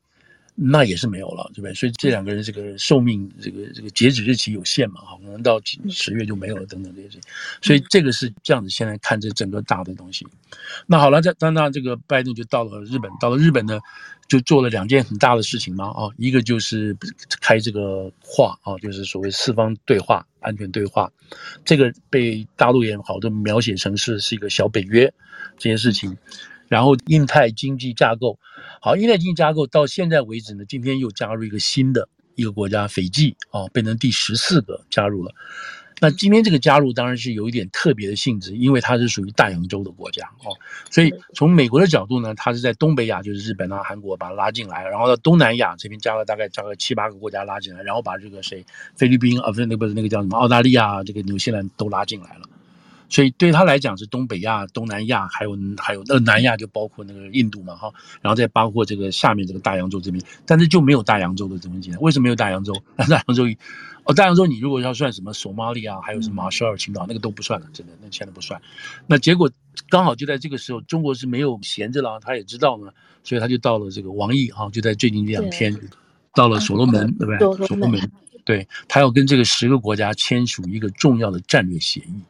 [0.55, 1.73] 那也是没有了，对不对？
[1.73, 7.21] 所以这两个人这个寿命，这个这个截止日期有限嘛，哈，可能到十月就没有了，等等这些事情。
[7.61, 10.27] 所以这个是这样子，现在看这整个大的东西。
[10.85, 13.79] 那好了，这当那这个拜登就到了日本，到了日本呢，
[14.27, 16.95] 就做了两件很大的事情嘛，啊，一个就是
[17.41, 21.11] 开这个话啊，就是所谓四方对话、安全对话，
[21.65, 25.11] 这个被大陆也好多描写成是是一个小北约
[25.57, 26.15] 这件事情。
[26.69, 28.39] 然后印太经济架构，
[28.85, 35.33] 好，印太经济架构到现在为止呢，今天又加入一个新的一个国家，斐济啊，变成第十四个加入了。
[36.01, 40.51] 那今天这个加入当然是有一点特别的性质，因为它是属于大洋洲的国家哦，
[40.91, 48.65] 所以从美国的角度呢，它是在东北亚，就是日本啊、韩国把它拉进来，然后到东南亚这边加了大概加了七八个国家拉进来，然后把这个谁
[48.97, 52.49] 菲律宾啊，不是那个不是那个叫什么澳大利亚、这个纽西兰都拉进来了。
[53.13, 62.01] 所以对他来讲是东北亚、东南亚，还有还有那南亚就包括那个印度嘛哈，然后再包括这个下面这个大洋洲这边，但是就没有大洋洲的这么简单。
[62.01, 62.73] 为什么没有大洋洲？
[63.07, 63.43] 大洋洲
[64.05, 68.59] 哦，大洋洲你如果要算什么索马里亚，还有什么马绍尔群岛，那个都不算了，真的那现在不算。
[69.05, 69.47] 那结果
[69.89, 72.91] 刚好就在这个时候，中国是没有闲着了，他也知道呢，
[73.23, 75.71] 所以他就到了这个王毅哈，就在最近这两天
[76.33, 77.67] 到了所罗门，对不对？
[77.67, 78.11] 所罗门，
[78.43, 82.23] 对，他要跟这个十个国家签署一个重要的战略协议。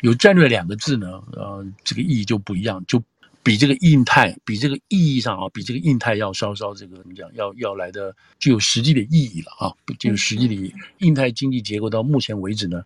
[0.00, 3.02] 有战略两个字呢，呃，这个意义就不一样，就
[3.42, 10.74] 比这个印太，比这个意义上啊，比这个印太要稍稍这个怎么讲，要要来的具有实际的意义了啊，具有实际的意义。
[10.98, 12.82] 印太经济结构到目前为止呢，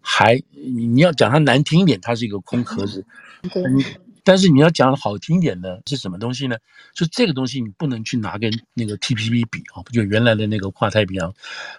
[0.00, 3.04] 还你你要讲它难听一点，它是一个空壳子。
[3.54, 3.84] 嗯
[4.26, 6.56] 但是你要讲好听一点的是什么东西呢？
[6.92, 11.32] 就这个东西你不能去拿跟那个 TPP 比啊，就原来的那个跨太平洋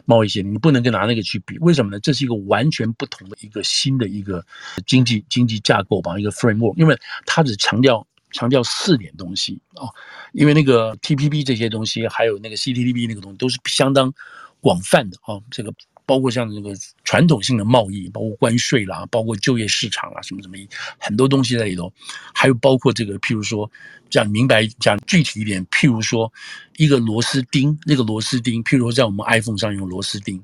[0.05, 1.57] 贸易协定，你不能跟拿那个去比。
[1.59, 1.99] 为什么呢？
[1.99, 4.45] 这是一个完全不同的一个新的一个
[4.85, 6.73] 经济经济架构吧，一个 framework。
[6.77, 9.91] 因为它只强调强调四点东西啊，
[10.31, 14.13] 因为那个 TPP 这些东西，还有那个 CTTP 那个东西都是相当
[14.61, 15.73] 广泛的啊，这个。
[16.07, 20.55] 包括像这个传统性的贸易，包括关税啦，包括就业市场啊，什么什么
[20.97, 21.91] 很多东西在里头，
[22.33, 23.69] 还有包括这个，譬如说
[24.09, 26.31] 讲明白讲具体一点，譬如说
[26.77, 30.41] 一个螺丝钉，那个螺丝钉，譬如说在我们 iPhone 上用螺丝钉，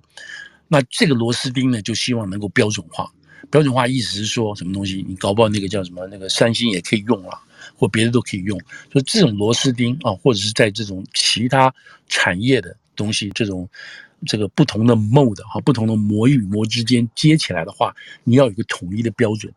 [0.68, 3.10] 那这个螺丝钉呢，就希望能够标准化。
[3.50, 5.06] 标准化意思是说什么东西？
[5.08, 7.40] 你搞不好那个叫什么，那个三星也可以用啊，
[7.74, 8.60] 或别的都可以用。
[8.92, 11.74] 所以这种螺丝钉啊，或者是在这种其他
[12.10, 13.70] 产业的东西，这种。
[14.26, 19.54] 这个不同的 mode 哈，不同的膜与膜之间接起来的话，你要有一个统一的标准。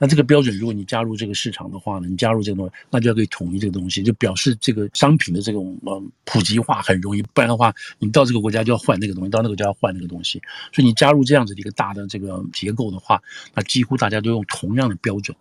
[0.00, 7.22] 那这个标准，如果你加入这个市场的话呢，你加入这个东西，那就要可以统一这个东西，就表示这个商品的这种呃普及化很容易。
[7.34, 10.40] 不然的话，你到这个国家就要换那个东西，到那个就要换那个东西。
[10.72, 13.20] 所以你加入这样子的一个大的这个结构的话，
[13.54, 15.36] 那几乎大家都用同样的标准。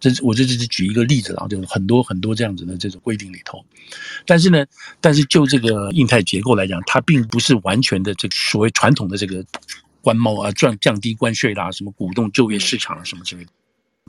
[0.00, 3.64] 这我这只是举一个例子啊，就是很多很多这样子的这种规定里头。
[4.26, 4.64] 但是呢，
[5.00, 9.44] 但是就这个印太结构来讲，它并不是完全的这个所谓传统的这个
[10.00, 13.50] 关贸啊，降降低关税啦，什么鼓动就业市场啊，什么之类的。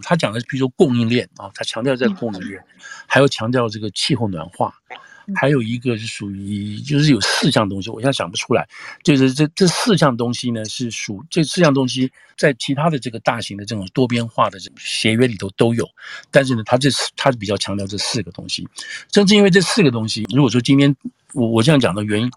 [0.01, 2.63] 他讲的比如说供应链啊，他强调在供应链，
[3.06, 4.73] 还要强调这个气候暖化。
[5.36, 8.67] 还有一个是属于，就是有四项东西，我现在想不出来。
[9.03, 15.88] 就是这这四项东西呢，是属这四项东西在其他的这个大型的这种多边化的这协约里头都有，
[16.29, 18.67] 但是呢，它这它比较强调这四个东西。
[19.10, 20.95] 正是因为这四个东西，如果说今天
[21.34, 22.31] 我我这样讲的原因，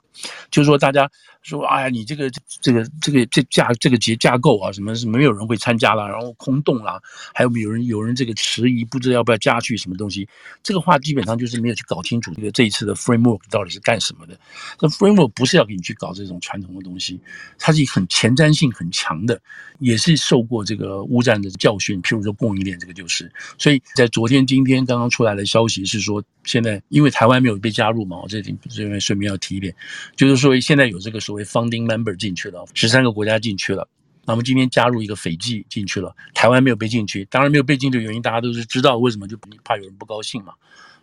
[0.51, 1.11] 就是说大家。
[1.45, 2.31] 说哎呀，你这个
[2.63, 6.99] 这个这个这架这个结架构啊，什么是没有人会参加了，然后空洞了，
[7.35, 10.27] 还有有人有人这个迟疑，不知道要不要加去什么东西。
[10.63, 14.41] 这个话基本上就是没有去搞清楚这个这一次的 framework 到底是干什么的。
[14.79, 17.21] 这 framework 不是要给你去搞这种传统的东西，
[17.59, 19.39] 它是很前瞻性很强的，
[19.81, 22.01] 也是受过这个乌战的教训。
[22.01, 29.75] 譬如说供应链这个就是，所以在昨天今天刚刚出来的消息是说，现在因为台湾没有被加入嘛，我这里这边顺便要提一点，
[30.17, 31.34] 就是说现在有这个说。
[31.35, 33.87] 为 founding member 进去了，十三个国家进去了。
[34.27, 37.27] 那么今天加入一个斐济进去了，台湾没有被进去。
[37.27, 40.55] 当然没有被进去的原因，大家都是知道为什么，就怕有人不高兴嘛。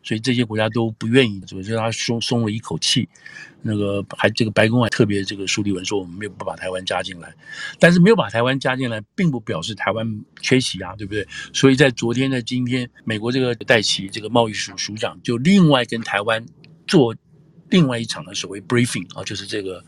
[0.02, 3.08] 所以这些国家都不愿意，所以他松松了一口气。
[3.62, 7.32] 那个还这个白宫还特别这个书立文说，我们没有不把台湾加进来，
[7.78, 11.28] 但是没有把台湾加进来，并不表示台湾缺席啊，对不对？
[11.54, 16.44] 所以在昨天在今天，美国这个戴琪这个贸易署署长就另外跟台湾
[16.88, 17.16] 做。
[17.72, 19.84] 另外一场的所谓 briefing 啊，就是这个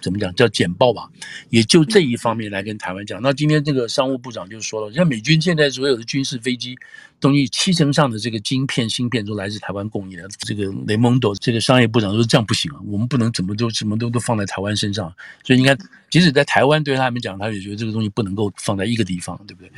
[0.00, 1.08] 怎么讲叫简报吧，
[1.50, 3.22] 也就这一方面来跟台湾讲。
[3.22, 6.76] 那今天这个商务部长就说了，像美军现在所有的军事飞机，
[7.20, 10.28] 东西七成上的这个晶片芯片都来自台湾供应的。
[10.40, 15.12] 这个雷蒙多这个商业部长说这样不行啊，我们不能怎么都什么都都放在台湾身上。
[15.44, 15.76] 所以你看，
[16.10, 19.70] 即使在台湾对他们讲，他也觉得这个东西不能够放在一个地方，对不对？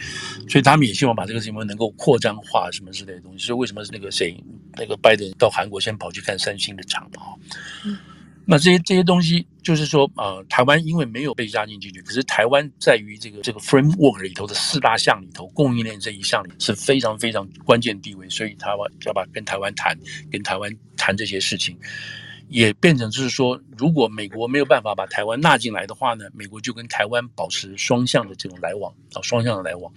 [0.49, 3.47] 所以他们也希望把这个事情能够扩张化什么之类的东西。
[3.47, 4.37] 所以为什么那个谁？
[4.77, 7.23] 那个拜登到韩国先跑去看三星的厂嘛？
[7.85, 7.97] 嗯，
[8.51, 19.95] 那这些这些东西就是说，呃，台湾因为没有被加进进去，可是台湾在于这个这个 framework 里头的四大项里头，供应链这一项里是非常非常关键地位，所以台湾要把跟台湾谈，
[20.33, 21.77] 跟台湾谈这些事情，
[22.49, 29.93] 也变成就是说，如果美国没有办法把台湾纳进来的话呢，美国就跟台湾保持双向的这种来往啊，双向的来往。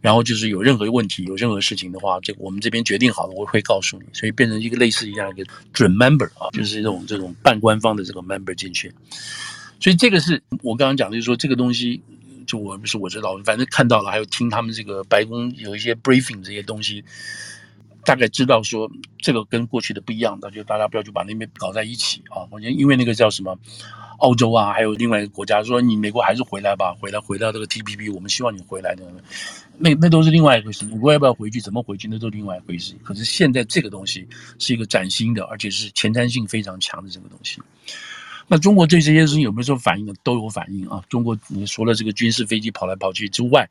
[0.00, 4.04] 然后就是有任何问题、有任何事情的话，这个我们这边决定好了，我会告诉你。
[4.12, 8.92] 所以变成一个类似一样一个准 member 啊，就是这种这种半官方的这个 member 进去。
[9.78, 12.02] 所以这个是我刚刚讲的，就是说这个东西，
[12.46, 17.04] 就我不是我知道，反正看到了，还有听他们这个白宫有一些 briefing 这些东西，
[18.04, 22.48] 大概知道说这个跟过去的不一样的，就大家不要去把那边搞在一起啊。
[22.50, 23.58] 我觉得因为那个叫什么？
[24.20, 29.02] 澳洲啊，还有另外一个国家说，你美国还是回来吧，回来回到这个 TPP，我们希望你回来的，
[29.78, 30.84] 那那都是另外一回事。
[30.84, 32.94] 美国要不要回去，怎么回去，那都是另外一回事。
[33.02, 34.26] 可是现在这个东西
[34.58, 37.60] 是一个崭新的，而且是前瞻性非常强的这个东西。
[38.46, 40.12] 那中国对这些事情有没有说反应呢？
[40.22, 41.02] 都有反应啊。
[41.08, 43.68] 中国你除了这个军事飞机跑来跑去之外，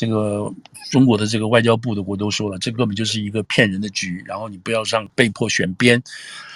[0.00, 0.50] 这个
[0.90, 4.24] 中国的这个外交部的我都说了，这根本就是一个骗人的局。
[4.26, 6.02] 然后你不要上被迫选边。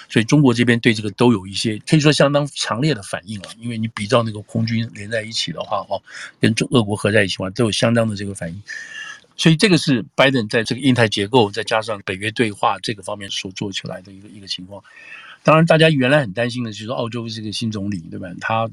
[0.09, 6.01] 所以中国这边对这个都有一些可以说相当强烈的反应了，因为你比照那个空军连在一起的话，哦，
[6.39, 8.59] 跟中俄国合在一起的话，都有相当的这个反应。
[9.37, 14.81] 所以这个是拜登在这个印太结构再加上北约对话这个方面所做出来的一个一个情况。
[15.43, 18.27] 当然，大家原来很担心的就是澳洲这个新总理，对吧？
[18.41, 18.67] 他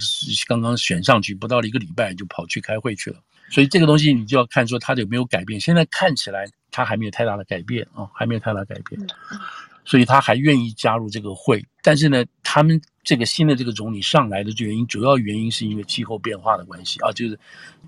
[0.47, 3.17] 刚刚选上去不到一个礼拜就跑去开会去了，
[3.53, 5.61] 所以这个东西你就要看说他有没有改变。
[5.61, 9.01] 现在看起来他还没有太大的改变啊，还没有太大改变。
[9.85, 17.37] 所以他还愿意加入这个会，但是呢，他们这个新的这个总理上来的原因，主要原因是因为气候变化的关系啊，就是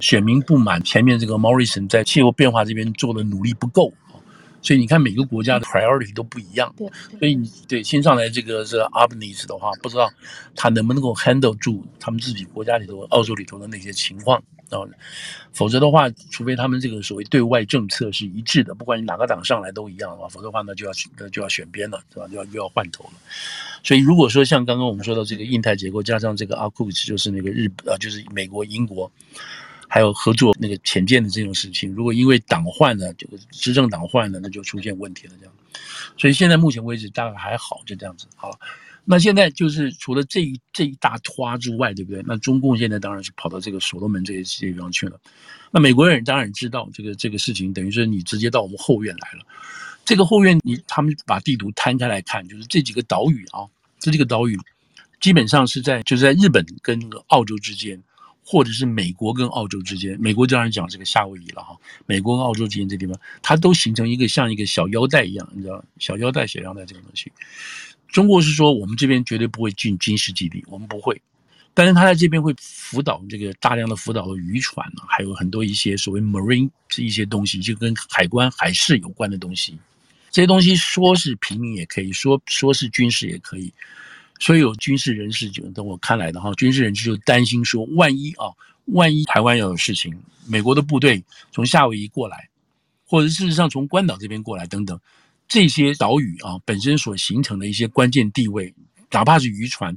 [0.00, 3.94] 选民不满前面这个 Morrison 在气候变化这边做的努力不够，
[4.64, 10.11] 所以你看每个国家的 priority 都不一样，对，所以你对新上来这个这个 Albanese 的话，不知道
[10.57, 14.42] 他能不能够 handle 住他们自己国家里头、澳洲里头的那些情况。
[14.70, 14.88] 哦，
[15.53, 22.27] 否则的话，除非他们这个所谓对外政策是一致的，不管你哪个党上来都一样的话，否则的话呢，就要那就要选边了，是吧？
[22.27, 23.10] 就要又要换头了。
[23.85, 29.08] 所以如果说像刚刚我们说到这个印太结构，加上这个 AUKUS 就是那个日啊，就是美国、英国
[29.95, 35.35] 还有合作那个潜舰的这种事情，如果因为党换了，这个执政党换了，那就出现问题了。
[35.38, 35.55] 这样，
[36.19, 38.59] 所以现在目前为止大概还好，就这样子好。
[39.05, 42.21] 那现在就是除了这一这一大拖之外，对不对？
[42.27, 45.17] 那中共现在当然是跑到这个所罗门这些这些地方去了。
[45.71, 49.47] 那美国人当然知道这个这个事情，等于说你直接到我们后院来了。
[50.05, 53.63] 这个后院，你他们把地图摊开来看，就是这几个岛屿啊，
[54.01, 54.59] 这几个岛屿
[55.21, 58.03] 基本上是在就是在日本跟澳洲之间
[58.45, 61.75] 或者是美国跟澳洲之间，美国当然讲这个夏威夷了哈，
[62.05, 67.33] 美国跟澳洲之间这地方，它都形成一个像一个小腰带一样，你知道小腰带、小腰带这个东西。
[68.09, 71.21] 中国是说我们这边绝对不会进军事基地，我们不会，
[71.73, 79.77] 但是他在这边会辅导这个大量的辅导的渔船呢，还有很多一些所谓 marine 这一些东西，就跟海关海事有关的东西，
[80.31, 83.73] 这些东西说是平民也可以说，说是军事也可以。
[84.41, 88.51] 所以有军事人士就等我看来的哈，军事人士就担心说，万一啊，
[88.87, 90.13] 万一台湾要有事情，
[90.47, 91.23] 美国的部队
[91.53, 92.49] 从夏威夷过来，
[93.07, 94.99] 或者事实上从关岛这边过来等等，
[95.47, 98.75] 这些岛屿啊本身所形成的一些关键地位，
[99.11, 99.97] 哪怕是渔船，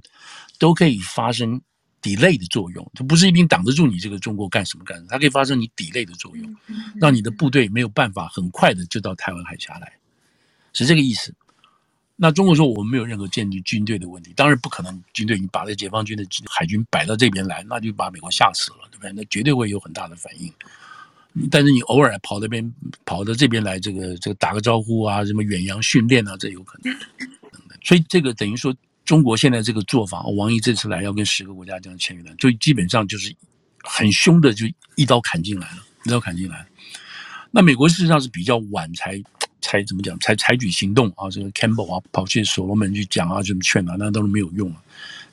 [0.59, 1.59] 都可以发生
[2.01, 6.55] delay 的作用，它不是一定挡得住你这个中国干什么干什么，它可以发生你 delay 的作用，
[7.01, 9.91] 让你的部队没有办法很快的就到台湾海峡来，
[10.73, 11.33] 是这个意思。
[12.19, 15.03] 那中国说我们没有任何建立军队的问题，当然不可能。
[15.13, 19.13] 军队你把这解放军的海军摆到这边来，那就把美国吓死了，对不对？
[19.13, 20.51] 那绝对会有很大的反应。
[21.51, 22.73] 但是你偶尔跑那边
[23.05, 26.91] 跑到这边来，这个这个打个招呼啊，什么远洋训练啊，这有可能。
[27.83, 33.31] 所以这个等于说，中国现在这个做法，王毅这次来要跟十个国家这样签约的，就基本上就是
[33.83, 34.65] 很凶的，就
[34.95, 36.65] 一刀砍进来了，一刀砍进来。
[37.51, 39.21] 那美国事实上是比较晚才。
[39.61, 40.17] 才怎么讲？
[40.19, 41.29] 才采取行动啊！
[41.29, 44.81] 这个 Campbell 啊，跑去所罗门去讲啊，怎么劝啊，那都是没有用啊。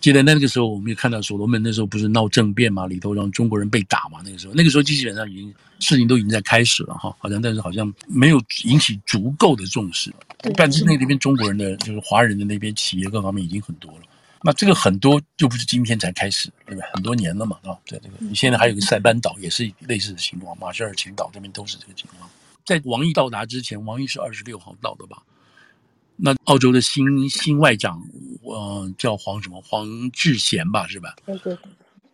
[0.01, 4.21] 记得那个时候，我们也看到所罗门那时候不是闹政变嘛，里头让中国人被打嘛。
[4.25, 10.13] 那个时候，那个时候基本上已经事情都已经在开始了哈，好像但是好像没有引起足够的重视。
[10.57, 14.01] 但是那边中国人的就是华人的那边企业各方面已经很多了。
[14.43, 16.85] 那这个很多就不是今天才开始，对吧？
[16.93, 22.29] 很多年了嘛啊，在这个你现在还有个塞班岛也是类似的情况，马歇尔群岛这边都是这个情况。
[22.65, 25.23] 在王毅到达之前，王毅是二十六号到的吧？
[26.17, 28.01] 那澳洲的新新外长，
[28.43, 29.61] 呃，叫黄什么？
[29.63, 31.15] 黄志贤吧，是吧？
[31.27, 31.59] 对对对，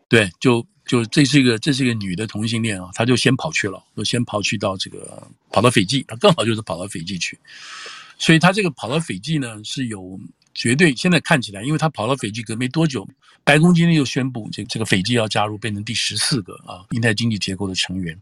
[0.08, 5.22] 对，就就这是一个这是一个女的同性恋啊，她就先跑去了，就先跑去到这个
[5.52, 7.38] 跑到斐济，她刚好就是跑到斐济去，
[8.18, 10.18] 所以她这个跑到斐济呢是有
[10.54, 13.06] 绝对，现在看起来，因为她跑到斐济隔没多久，
[13.44, 18.18] 白宫今天又宣布这这个斐济要加入，变成第十四个啊印太经济结构的成员。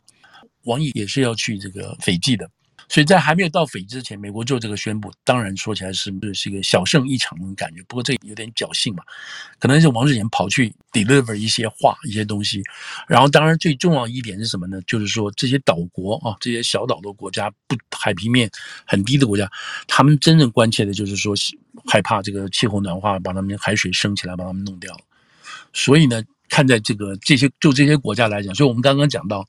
[0.64, 2.50] 王毅也是要去这个斐济的，
[2.88, 7.82] 所以在还没有到斐之前，美国做这个宣布，当然说起来是不是是一个小胜一场的感觉？
[7.88, 9.02] 不过这有点侥幸嘛，
[9.58, 12.62] 可能是王志贤跑去 deliver 一些话、一些东西。
[13.06, 14.80] 然后，当然最重要一点是什么呢？
[14.86, 18.50] 就是说这些岛国啊，这些小岛的国家，不海平面
[18.86, 19.50] 很低的国家，
[19.86, 21.34] 他们真正关切的就是说
[21.86, 24.98] 害怕这个气候暖化把他们海水升起来，把他们弄掉。
[25.72, 29.46] 所以呢，看在这个这些就这些国家来讲，所以我们刚刚讲到。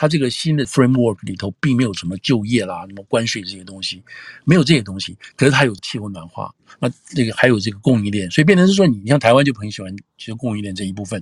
[0.00, 4.00] 它这个新的 framework 里头并没有什么就业啦、什么关税这些东西，
[4.44, 5.18] 没有这些东西。
[5.34, 11.20] 可是它有气候暖化，那这个还有这个供应链，所以变成是说，你像台湾就很喜欢其实供应链这一部分，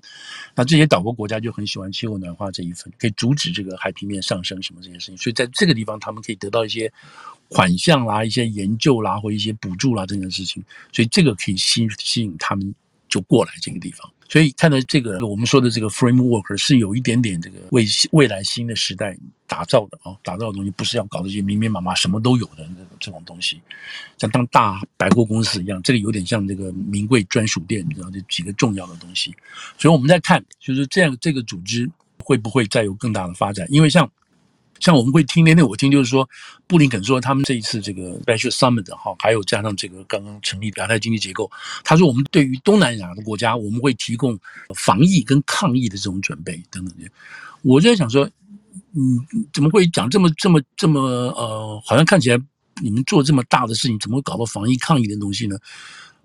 [0.54, 5.16] 那这些岛国国家就很喜欢气候暖化这一份，可以阻止这个海平面上升什么这些事情。
[5.16, 6.92] 所以在这个地方，他们可以得到一些
[7.48, 10.62] 款项啦、一些研究啦或一些补助啦这件事情，
[10.92, 12.74] 所以这个可以吸吸引他们
[13.08, 14.12] 就过来这个地方。
[14.28, 19.16] 所以看到这个，我们说的这个 framework 是有一点点这个为未来新的时代
[19.46, 22.68] 打造的啊，打造的东西不是要搞这些密密麻麻什么都有的
[22.98, 23.60] 这种东西，
[24.18, 29.34] 像当大百货公司一样，这个有点像这个名贵专属店，你知道这几个重要的东西。
[29.78, 33.66] 所以我们在看，就是这样这个组织会不会再有更大的发展？
[33.70, 34.10] 因为像。
[34.80, 36.28] 像我们会听那天我听就是说，
[36.66, 41.50] 布林肯说他们这一次这个 Special Summit 哈，还有加上这个刚刚成立的亚太经济结构，
[41.84, 44.38] 他说我们对于东南亚的国家，我们会提供
[44.74, 47.10] 防疫跟抗疫的这种准备等等的。
[47.62, 48.28] 我就在想说，
[48.94, 52.38] 嗯，怎么会讲这么这么这么呃，好像看起来
[52.82, 55.56] 你们做这么大的事情，怎么会搞到防疫抗疫的东西呢？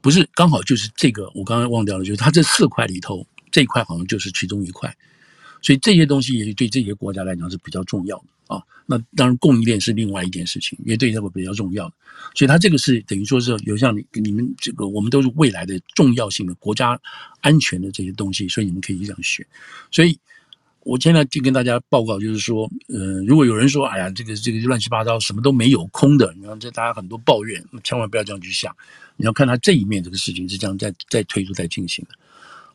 [0.01, 4.95] 不是刚好就是这个，我刚刚忘掉了，就是他这四块里头，这一块好像就是其中一块。
[5.61, 8.61] 所以这些东西也对这些国家来讲是比较重要的啊。
[8.85, 11.93] 那当然供应链是另外一件事情，也对他们比较重要的。
[12.35, 16.99] 所以它这个是等于说是有像你你们这个，我们都是未来的重要性的国家
[17.39, 19.45] 安全的这些东西，所以你们可以这样选。
[19.91, 20.17] 所以
[20.81, 28.75] 我现在就跟大家报告，就是说，呃，如果有人说，哎呀，这个这个乱七八糟，什么都没有空的，你看这大家很多抱怨，千万不要这样去想。
[29.15, 32.15] 你要看他这一面，这个事情是这样在在推出在进行的。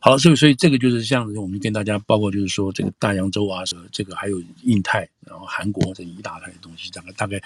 [0.07, 7.43] 好，所以所以这个就是像我们跟大家报告，就是说这个大洋洲啊，什么这个还有印太，然后韩国这一大堆东西，大概大概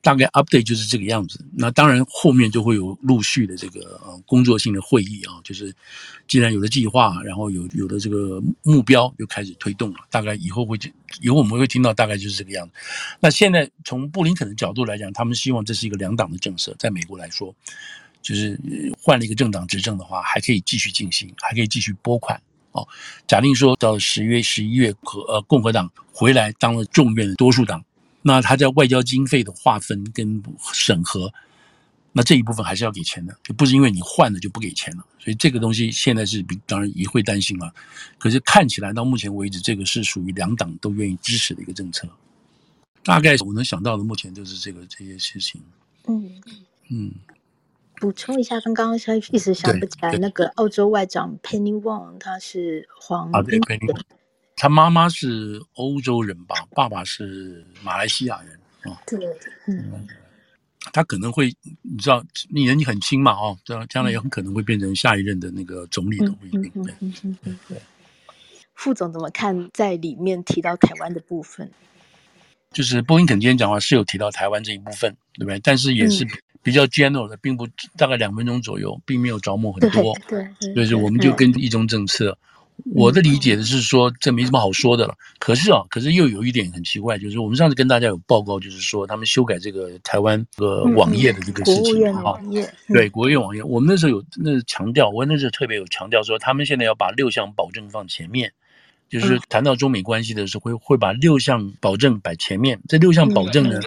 [0.00, 1.38] 大概 update 就是这个样子。
[1.56, 5.72] 那当然后面就会有陆续的这个呃工作性的会议啊，就是
[6.26, 9.98] 既然有了计划，然后有有了这个目标，就开始推动了。
[10.10, 10.76] 大概以后会
[11.20, 12.72] 以后我们会听到大概就是这个样子。
[13.20, 17.54] 那现在从布林肯的角度来讲，他们希望这是一个两党的政策，在美国来说。
[18.22, 18.58] 就是
[18.98, 22.86] 换了一个政党执政的话，还可以继续进行，还可以继续拨款哦，
[23.26, 27.84] 假定说到十月、十一月，和呃共和党回来当了众院的多数党，
[28.22, 30.42] 那他在外交经费的划分跟
[30.72, 31.32] 审核，
[32.12, 35.04] 那这一部分还是要给钱的，就不是因为你换了就不给钱了。
[35.18, 37.74] 所以这个东西现在是比当然也会担心了，
[38.18, 42.08] 可是看起来到目前为止，这个是属于两党都愿意支持的一个政策。
[43.04, 45.60] 大概我能想到的，目前就是这个这些事情。
[46.06, 46.40] 嗯
[46.88, 47.12] 嗯。
[48.02, 53.96] 补充一下，刚刚他一时想不起来，那个澳洲外长 Penny Wong，他是黄啊，对，Penny
[54.56, 56.66] 他妈妈是欧洲人吧？
[56.74, 58.58] 爸爸是马来西亚人
[58.92, 59.00] 啊。
[59.06, 59.24] 对，
[59.68, 60.04] 嗯，
[60.92, 66.62] 他可能会，你知道，你年纪很轻嘛，哦，将将来也很可能会变成下一任的那个总理的，不一定。
[66.82, 67.78] 对，嗯嗯嗯对。
[68.74, 71.70] 副总怎么看在里面提到台湾的部分？
[72.72, 75.60] 就是波音肯今天讲话是有提到台湾这一部分，对不对？
[75.60, 76.26] 但是也是。
[76.62, 80.16] 比较 general 的，并不大概两分钟左右，并没有着墨很多。
[80.28, 82.38] 对，对，就是我们就跟一中政策，
[82.94, 85.14] 我的理解的是说，这没什么好说的了。
[85.40, 92.34] 可是啊，可是又有一点很奇怪，就是我们上次跟大家有报告，就是说他们修改这个台湾这个网页的这个事情啊。
[92.88, 98.52] 对，国务院网页，我们那时候有那强调，我那时候特别有强调说，他们现在要把六项保证放前面，
[99.08, 102.80] 就是谈到中美关系的时候，会会把六项保证摆前面。
[102.88, 103.80] 这六项保证呢，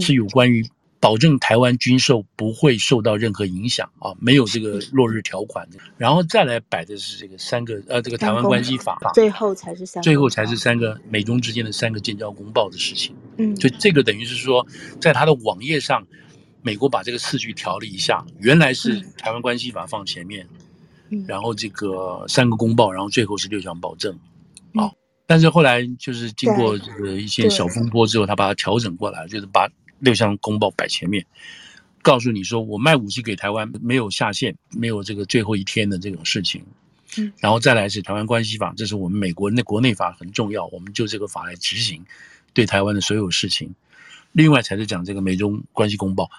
[0.00, 0.64] 是有关于。
[0.98, 13.14] 保证台湾军售不会受到任何影响啊，没有这个落日条款的，然后再来摆的是这个三个呃，这个台湾关系法，最后才是三，最后才是三个美中之间的三个建交公报的事情。
[13.36, 14.66] 嗯，就这个等于是说，
[14.98, 16.04] 在他的网页上，
[16.62, 20.48] 美国把这个次序调了一下，原来是台湾关系法放前面，
[21.10, 24.18] 嗯，然后这个三个公报，然后最后是六项保证，
[24.74, 24.90] 啊，
[25.26, 29.68] 但是后来就是经过这个一些小风波之后，他把它调整过来，就是把。
[29.98, 31.24] 六项公报摆前面，
[32.02, 36.64] 告诉你说我卖武器给台湾没有下限，没有这个最后一天的这种事情。
[37.18, 42.04] 嗯，然后再来是台湾关系法，这是我们美国那国内法很重要，我们就这个法来执行
[42.52, 43.74] 对台湾的所有事情。
[44.32, 46.30] 另外才是讲这个美中关系公报，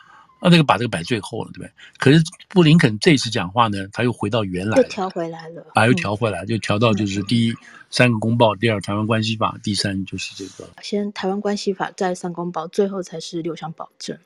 [0.41, 1.71] 那这个把这个摆最后了，对不对？
[1.97, 7.53] 可是布林肯这次讲话呢，他又回到原来，又调回来了，啊，又调回来，就调到就是第一。
[7.89, 10.69] 三个公报，第二台湾关系法，第三就是这个。
[10.81, 14.17] 先台湾关系法，再三公报，最后才是六项保证。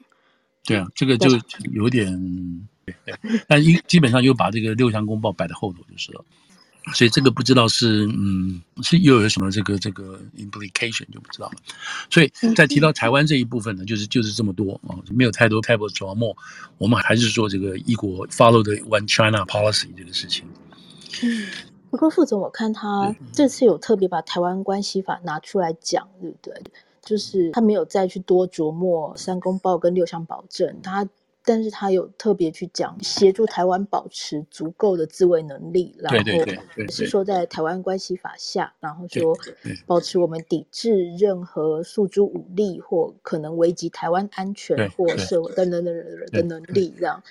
[0.66, 1.30] 对啊，这个就
[1.72, 2.12] 有点
[2.84, 3.16] 对，对，
[3.48, 6.26] 但一基本上又把这个六项公报摆在后头就是了。
[6.94, 11.54] 所以这个不知道是嗯是又有什么这个这个 implication 就不知道了。
[12.10, 16.36] 所以在提到台湾这一部分呢，就是就是这么多啊，没有太多太多琢磨。
[16.78, 20.46] 我们还是说这个一国 follow the one China policy 这个事情。
[21.24, 21.48] 嗯。
[21.92, 26.54] 不过副总，我看他这次有特别把台湾关系法拿出来讲，对不对？
[27.04, 31.06] 就是他没有再去多琢磨三公报跟六项保证，他
[31.44, 39.36] 但是他有特别去讲协助台湾保持足够的自卫能力，然后是说在台湾关系法下，然后说
[39.86, 45.96] 保持我们抵制任何诉诸武力或可能危及台湾安全或社会等等等
[46.32, 47.24] 的能力，这样。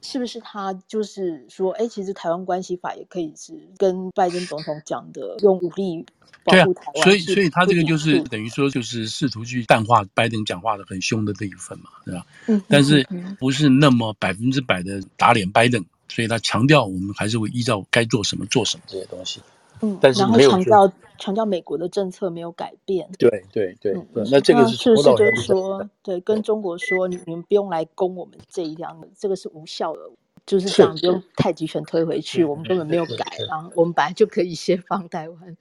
[0.00, 6.04] 是不是他就是说，哎，其实台湾关系法也可以是跟拜登总统讲的，用武力
[6.44, 6.92] 保护台湾。
[6.94, 12.26] 对啊，所以所以他这个就是等于说，就是试图去淡化拜登讲话的很凶的这一份嘛，对吧？
[12.46, 12.62] 嗯。
[12.68, 13.06] 但是
[13.38, 19.40] 不是那么百分之百的打脸拜登，所以他强调我们还是会依照该做什么做什么这些东西。
[19.82, 19.98] 嗯。
[20.00, 20.92] 但是没有强调。
[21.20, 23.10] 强调美国的政策没有改变。
[23.18, 23.92] 对对对，
[24.30, 30.00] 那这个是是不是就是说，对，跟中国说，你们不用来攻我们这一样的，这个是无效的，
[30.46, 35.56] 就是这样，不用太极拳推回去，我们根本没有改，然后我们本来就可以先放台湾。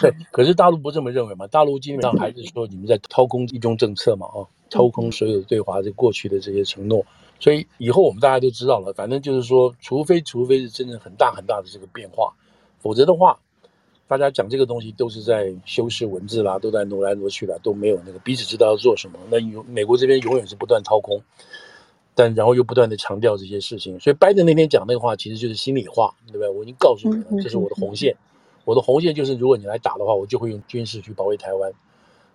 [0.00, 1.46] 对，可是大陆不这么认为嘛？
[1.46, 7.06] 大陆基本上还是说你们在掏空一中政策嘛，哦，掏空所有对华这过去的这些承诺，
[7.38, 12.34] 所以以后我们大家都知道了，反正就是说，除非除非是真的很大很大的这个变化，
[12.80, 13.38] 否则的话。
[14.08, 19.18] 大家讲这个东西都是在修饰文字啦，都在挪来挪去啦，都没有那个彼此知道要做什么。
[19.28, 21.20] 那有美国这边永远是不断掏空，
[22.14, 23.98] 但然后又不断的强调这些事情。
[23.98, 26.48] 所以拜登那天讲那个话，其实就是心里话，对不对？
[26.48, 28.16] 我已经告诉你了，这是我的红线。
[28.64, 31.72] 我的红线就是，如果你来打的话，我就会用军事去保卫台湾，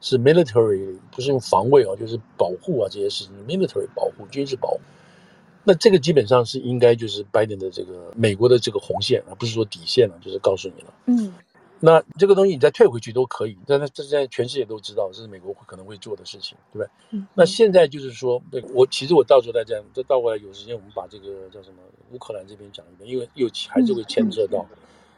[0.02, 4.80] 是 military，不是用防卫啊，就是保护啊这些事情，military 保护，军事保护。
[5.64, 11.34] 那这个基本上是应该就是拜登的这个美国的这个红线，而不是说底线了，就是告诉你了，嗯。
[11.84, 16.90] 那这个东西你再退回去都可以，但是这现在全世界都知道这是美国会可能会做的事情，对不对？
[17.10, 17.28] 嗯。
[17.34, 18.40] 那现在就是说，
[18.72, 21.78] 我其实我到时候再这样，再倒过来有时间我们把这个叫什么
[22.12, 24.64] 乌克兰这边讲一遍，因为又还是会牵涉到，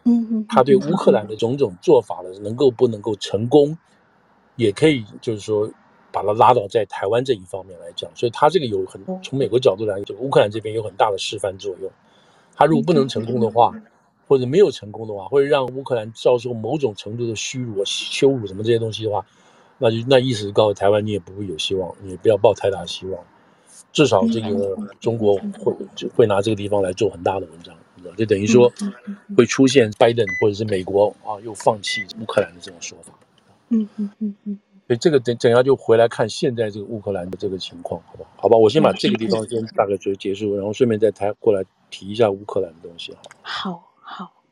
[0.05, 3.77] 嗯嗯，他对乌克兰的种种做法的能够不能够成功，
[4.55, 5.69] 也可以就是说
[6.13, 11.91] 把它拉到在台湾这一方面来讲，所以他这个有很从美国角度来讲，就乌克兰这边有很大的示范作用，
[12.55, 13.75] 他如果不能成功的话。
[14.27, 19.25] 或者没有成功的话，会让乌克兰遭受某种程度的虚辱、羞辱什么这些东西的话，
[19.77, 23.23] 那就那意思告诉台湾，你也不会有希望，你也不要抱太大希望。
[23.91, 27.75] 至少这个中国会就会拿这个地方来做很大的文章，
[28.17, 28.71] 就等于说
[29.37, 33.13] 会出现拜登或者是美国啊又放弃乌克兰的这种说法。
[33.69, 34.59] 嗯嗯嗯嗯。
[34.87, 38.29] 所以这个等等下就回来看现在这个乌克兰的这个情况，好不好？
[38.37, 43.71] 好吧，我先把这个地方先大概就结束，然后顺便再台过来提一下乌克兰的东西，好。
[43.71, 44.42] 好好。